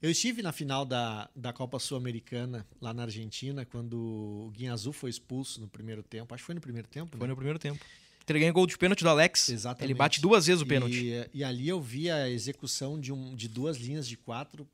[0.00, 4.92] Eu estive na final da, da Copa Sul-Americana, lá na Argentina, quando o Guinha Azul
[4.92, 6.32] foi expulso no primeiro tempo.
[6.32, 7.16] Acho que foi no primeiro tempo.
[7.16, 7.32] Foi né?
[7.32, 7.84] no primeiro tempo.
[8.28, 9.48] Ele ganhou gol de pênalti do Alex.
[9.48, 9.90] Exatamente.
[9.90, 11.06] Ele bate duas vezes o pênalti.
[11.06, 14.68] E, e ali eu vi a execução de, um, de duas linhas de quatro,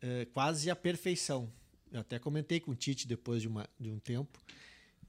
[0.00, 1.52] eh, quase à perfeição.
[1.92, 4.40] Eu até comentei com o Tite depois de, uma, de um tempo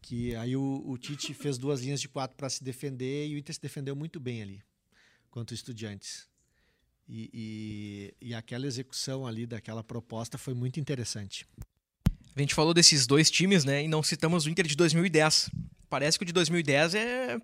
[0.02, 3.38] que aí o, o Tite fez duas linhas de quatro para se defender e o
[3.38, 4.62] Inter se defendeu muito bem ali,
[5.30, 6.28] quanto estudiantes.
[7.10, 7.30] E,
[8.22, 11.48] e, e, aquela execução ali daquela proposta foi muito interessante.
[12.36, 13.84] A gente falou desses dois times, né?
[13.84, 15.50] E não citamos o Inter de 2010.
[15.90, 17.38] Parece que o de 2010 é.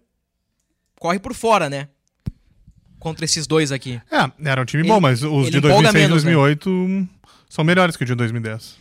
[1.00, 1.88] corre por fora, né?
[3.00, 4.02] Contra esses dois aqui.
[4.12, 7.08] É, era um time ele, bom, mas os de 2006 e 2008 né?
[7.50, 8.78] são melhores que o de 2010.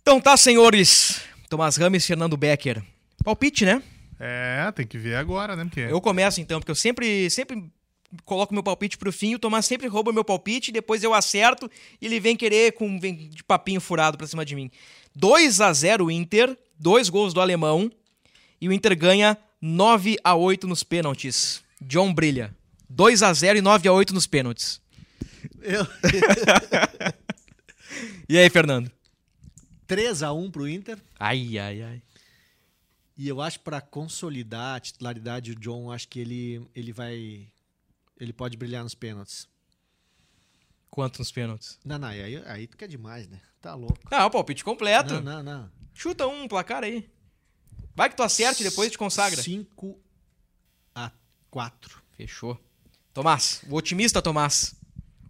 [0.00, 1.20] Então tá, senhores.
[1.48, 2.82] Tomás Rames, Fernando Becker.
[3.22, 3.82] Palpite, né?
[4.18, 5.64] É, tem que ver agora, né?
[5.64, 5.80] Porque...
[5.80, 7.70] Eu começo então, porque eu sempre, sempre
[8.24, 12.06] coloco meu palpite pro fim, o Tomás sempre rouba meu palpite, depois eu acerto e
[12.06, 14.70] ele vem querer com vem de papinho furado pra cima de mim.
[15.14, 17.90] 2 a 0 Inter, dois gols do alemão
[18.60, 21.62] e o Inter ganha 9 a 8 nos pênaltis.
[21.80, 22.54] John brilha.
[22.88, 24.80] 2 a 0 e 9 a 8 nos pênaltis.
[25.62, 25.86] Eu...
[28.28, 28.90] e aí, Fernando?
[29.86, 30.98] 3 a 1 pro Inter.
[31.18, 32.02] Ai, ai, ai.
[33.16, 37.46] E eu acho para consolidar a titularidade do John, acho que ele, ele vai.
[38.20, 39.48] Ele pode brilhar nos pênaltis.
[40.90, 41.78] Quanto nos pênaltis?
[41.84, 43.40] Não, não, aí, aí tu quer demais, né?
[43.60, 43.98] Tá louco.
[44.10, 45.14] Ah, o palpite completo.
[45.14, 45.70] Não, não, não.
[45.94, 47.08] Chuta um placar aí.
[47.94, 49.40] Vai que tu acerte e depois te consagra.
[49.40, 49.98] 5
[50.94, 51.10] a
[51.50, 52.02] 4.
[52.16, 52.58] Fechou.
[53.12, 54.74] Tomás, o otimista Tomás.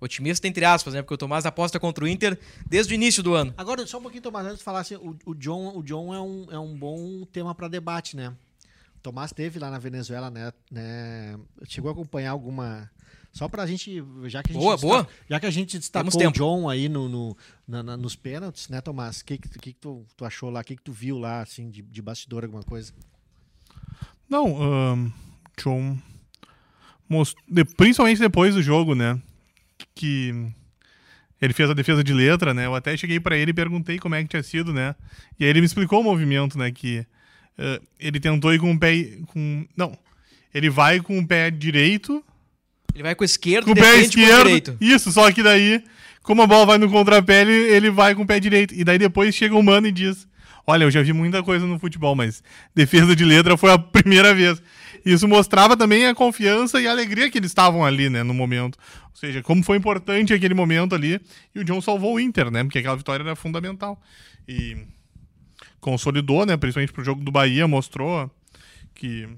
[0.01, 1.03] Otimista entre aspas, né?
[1.03, 3.53] Porque o Tomás aposta contra o Inter desde o início do ano.
[3.57, 6.21] Agora, só um pouquinho, Tomás, antes de falar assim, o, o John, o John é,
[6.21, 8.35] um, é um bom tema para debate, né?
[9.03, 11.39] Tomás teve lá na Venezuela, né, né?
[11.67, 12.91] Chegou a acompanhar alguma.
[13.33, 14.03] Só pra gente.
[14.27, 15.09] Já que a gente boa, boa.
[15.29, 17.37] Já que a gente destacou o John aí no, no
[17.67, 19.21] na, na, nos pênaltis, né, Tomás?
[19.21, 20.61] O que, que, que, tu, tu achou lá?
[20.61, 22.93] O que, que tu viu lá, assim, de, de bastidor, alguma coisa?
[24.29, 25.13] Não, um,
[25.57, 25.99] John.
[27.09, 27.37] Most...
[27.77, 29.21] principalmente depois do jogo, né?
[29.95, 30.33] que
[31.41, 32.67] Ele fez a defesa de letra, né?
[32.67, 34.95] Eu até cheguei para ele e perguntei como é que tinha sido, né?
[35.39, 36.71] E aí ele me explicou o movimento, né?
[36.71, 37.07] Que
[37.61, 39.11] uh, ele tentou ir com o pé.
[39.27, 39.67] Com...
[39.77, 39.97] Não.
[40.53, 42.25] Ele vai com o pé direito.
[42.95, 44.77] Ele vai com o esquerdo, com o pé esquerdo.
[44.81, 45.83] Isso, só que daí,
[46.23, 48.75] como a bola vai no contrapé, ele, ele vai com o pé direito.
[48.75, 50.27] E daí depois chega o mano e diz:
[50.67, 52.43] Olha, eu já vi muita coisa no futebol, mas
[52.75, 54.61] defesa de letra foi a primeira vez.
[55.05, 58.79] Isso mostrava também a confiança e a alegria que eles estavam ali, né, no momento.
[59.05, 61.21] Ou seja, como foi importante aquele momento ali.
[61.55, 64.01] E o John salvou o Inter, né, porque aquela vitória era fundamental.
[64.47, 64.77] E
[65.81, 68.31] consolidou, né, principalmente pro jogo do Bahia, mostrou
[68.95, 69.29] que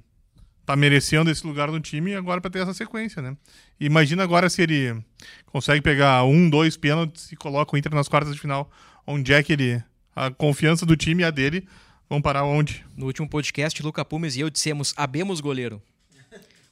[0.64, 3.36] tá merecendo esse lugar no time agora para ter essa sequência, né?
[3.80, 5.02] Imagina agora se ele
[5.46, 8.70] consegue pegar um, dois pênaltis e coloca o Inter nas quartas de final,
[9.06, 9.82] onde é que ele
[10.14, 11.66] a confiança do time e a dele
[12.08, 12.84] vão parar onde?
[12.96, 15.82] No último podcast, Luca Pumes e eu dissemos: abemos goleiro.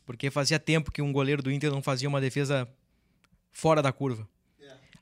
[0.04, 2.68] Porque fazia tempo que um goleiro do Inter não fazia uma defesa
[3.52, 4.28] fora da curva.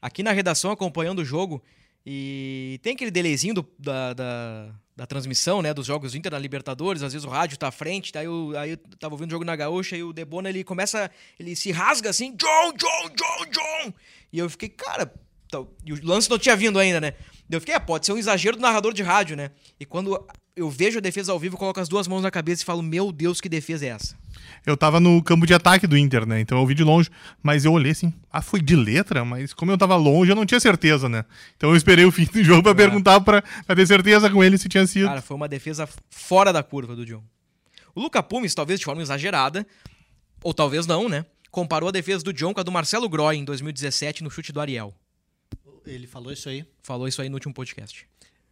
[0.01, 1.63] Aqui na redação, acompanhando o jogo,
[2.05, 6.39] e tem aquele delezinho do, da, da, da, transmissão, né, dos jogos do Inter na
[6.39, 9.33] Libertadores, às vezes o rádio tá à frente, daí eu, aí eu tava ouvindo o
[9.33, 13.51] jogo na Gaúcha e o Debona, ele começa, ele se rasga assim, John, John, John,
[13.51, 13.95] John!
[14.33, 15.13] E eu fiquei, cara,
[15.51, 17.15] tá, e o lance não tinha vindo ainda, né?
[17.51, 19.51] Eu fiquei, é, pode ser um exagero do narrador de rádio, né?
[19.81, 20.27] E quando
[20.59, 23.13] eu vejo a defesa ao vivo, coloco as duas mãos na cabeça e falo, meu
[23.13, 24.17] Deus, que defesa é essa?
[24.67, 26.41] Eu tava no campo de ataque do Inter, né?
[26.41, 27.09] Então eu vi de longe,
[27.41, 29.25] mas eu olhei assim, ah, foi de letra?
[29.25, 31.25] Mas como eu tava longe, eu não tinha certeza, né?
[31.57, 32.75] Então eu esperei o fim do jogo pra é.
[32.75, 35.07] perguntar, pra, pra ter certeza com ele se tinha sido.
[35.07, 37.23] Cara, foi uma defesa fora da curva do John.
[37.95, 39.65] O Luca Pumes, talvez de forma exagerada,
[40.43, 41.25] ou talvez não, né?
[41.53, 44.61] Comparou a defesa do John com a do Marcelo Groy em 2017 no chute do
[44.61, 44.93] Ariel.
[45.87, 46.67] Ele falou isso aí?
[46.83, 48.07] Falou isso aí no último podcast.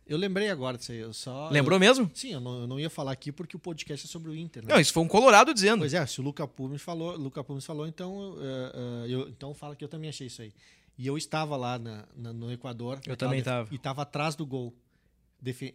[0.06, 0.98] Eu lembrei agora disso aí.
[0.98, 2.10] Eu só, Lembrou eu, mesmo?
[2.14, 4.62] Sim, eu não, eu não, ia falar aqui porque o podcast é sobre o Inter.
[4.62, 4.72] Né?
[4.72, 5.80] Não, isso foi um Colorado dizendo.
[5.80, 9.52] Pois é, se o Luca Pumes falou, Luca Pumes falou, então, uh, uh, eu, então
[9.52, 10.52] fala que eu também achei isso aí.
[10.96, 13.00] E eu estava lá na, na, no Equador.
[13.04, 13.68] Eu também estava.
[13.70, 14.72] E estava atrás do gol.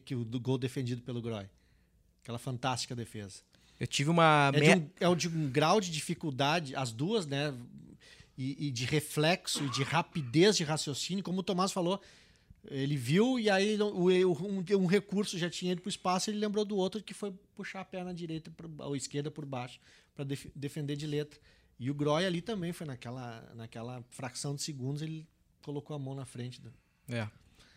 [0.06, 1.46] que, do gol defendido pelo Groy.
[2.24, 3.42] Aquela fantástica defesa.
[3.80, 4.52] Eu tive uma.
[4.54, 7.54] É, de um, é de um grau de dificuldade, as duas, né?
[8.38, 12.02] E, e de reflexo e de rapidez de raciocínio, como o Tomás falou
[12.66, 16.64] ele viu e aí um, um recurso já tinha ido para o espaço ele lembrou
[16.64, 19.80] do outro que foi puxar a perna direita ou esquerda por baixo
[20.14, 21.40] para def defender de letra.
[21.80, 25.28] E o Groy ali também foi naquela, naquela fração de segundos ele
[25.64, 26.62] colocou a mão na frente.
[26.62, 26.72] Do...
[27.10, 27.28] É.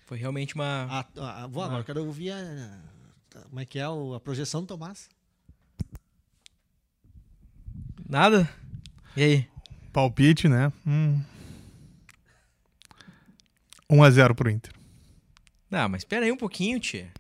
[0.07, 0.85] Foi realmente uma.
[0.85, 2.83] A, a, a, vou agora, quero ouvir a,
[3.49, 5.09] como é que é a projeção do Tomás.
[8.07, 8.49] Nada?
[9.17, 9.49] E aí?
[9.93, 10.71] Palpite, né?
[10.87, 11.23] Hum.
[13.91, 14.73] 1x0 pro Inter.
[15.71, 17.11] Não, mas espera aí um pouquinho, tia.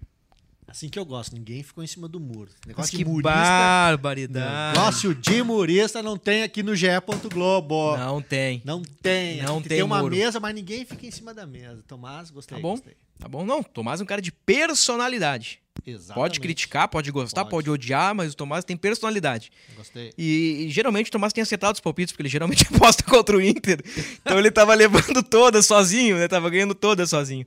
[0.66, 2.50] Assim que eu gosto, ninguém ficou em cima do muro.
[2.66, 4.76] Negócio que de murista, barbaridade.
[4.76, 6.86] Negócio de murista não tem aqui no GE.
[7.32, 7.96] Globo.
[7.96, 8.60] Não tem.
[8.64, 9.40] Não tem.
[9.42, 9.68] Não tem.
[9.68, 10.16] Tem uma muro.
[10.16, 11.82] mesa, mas ninguém fica em cima da mesa.
[11.86, 12.56] Tomás, gostei.
[12.56, 12.72] Tá bom.
[12.72, 12.96] Gostei.
[13.20, 13.62] Tá bom, não.
[13.62, 15.60] Tomás é um cara de personalidade.
[15.86, 16.14] Exatamente.
[16.14, 17.50] Pode criticar, pode gostar, pode.
[17.50, 19.50] pode, odiar, mas o Tomás tem personalidade.
[19.76, 20.12] Gostei.
[20.16, 23.42] E, e, geralmente o Tomás tem acertado os palpites, porque ele geralmente aposta contra o
[23.42, 23.80] Inter.
[24.20, 26.28] Então ele tava levando todas sozinho, né?
[26.28, 27.46] Tava ganhando todas sozinho.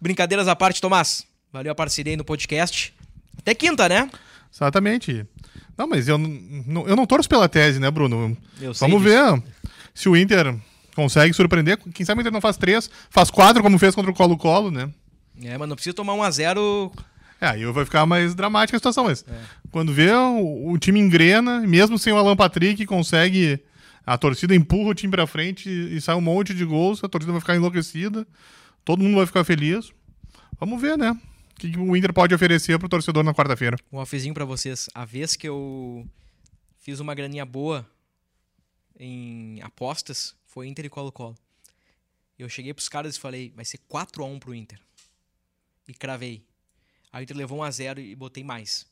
[0.00, 1.26] Brincadeiras à parte, Tomás.
[1.52, 2.94] Valeu a parceria aí no podcast.
[3.38, 4.10] Até quinta, né?
[4.52, 5.26] Exatamente.
[5.76, 8.36] Não, mas eu não, eu não torço pela tese, né, Bruno?
[8.60, 9.42] Eu Vamos ver
[9.94, 10.54] se o Inter
[10.94, 11.78] consegue surpreender.
[11.94, 14.90] Quem sabe o Inter não faz três, faz quatro, como fez contra o Colo-Colo, né?
[15.42, 16.92] É, mas não precisa tomar um a zero
[17.40, 19.40] é, aí vai ficar mais dramática a situação, mas é.
[19.70, 23.58] quando vê o, o, time engrena, mesmo sem o Alan Patrick, consegue.
[24.04, 27.08] A torcida empurra o time pra frente e, e sai um monte de gols, a
[27.08, 28.26] torcida vai ficar enlouquecida,
[28.84, 29.92] todo mundo vai ficar feliz.
[30.58, 31.10] Vamos ver, né?
[31.12, 33.76] O que, que o Inter pode oferecer pro torcedor na quarta-feira.
[33.92, 34.88] Um offzinho pra vocês.
[34.94, 36.06] A vez que eu
[36.78, 37.86] fiz uma graninha boa
[38.98, 41.36] em apostas foi Inter e Colo-Colo.
[42.38, 44.80] Eu cheguei pros caras e falei, vai ser 4x1 pro Inter.
[45.86, 46.42] E cravei.
[47.12, 48.86] Aí o Inter levou 1 a 0 e botei mais.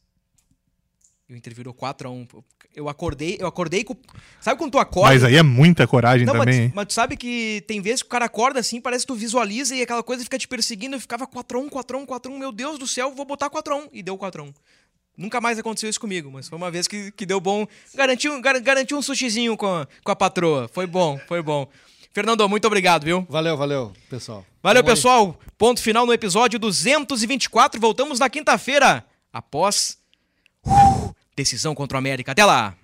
[1.28, 2.26] E o Inter virou 4 a 1
[2.74, 3.94] Eu acordei, eu acordei com.
[4.40, 5.10] Sabe quando tu acorda?
[5.10, 6.62] Mas aí é muita coragem Não, também.
[6.66, 9.14] Mas, mas, tu sabe que tem vezes que o cara acorda assim, parece que tu
[9.14, 10.96] visualiza e aquela coisa fica te perseguindo.
[10.96, 13.14] Eu ficava 4 a 1 4 a 1 4 a 1 Meu Deus do céu,
[13.14, 14.54] vou botar 4 a 1 E deu 4 a 1
[15.18, 17.66] Nunca mais aconteceu isso comigo, mas foi uma vez que, que deu bom.
[17.92, 20.68] Garantiu, gar, garantiu um sushizinho com a, com a patroa.
[20.68, 21.68] Foi bom, foi bom.
[22.12, 23.26] Fernando, muito obrigado, viu?
[23.28, 24.44] Valeu, valeu, pessoal.
[24.62, 25.38] Valeu, pessoal.
[25.56, 27.80] Ponto final no episódio 224.
[27.80, 29.98] Voltamos na quinta-feira, após
[30.66, 32.32] uh, decisão contra o América.
[32.32, 32.74] Até lá.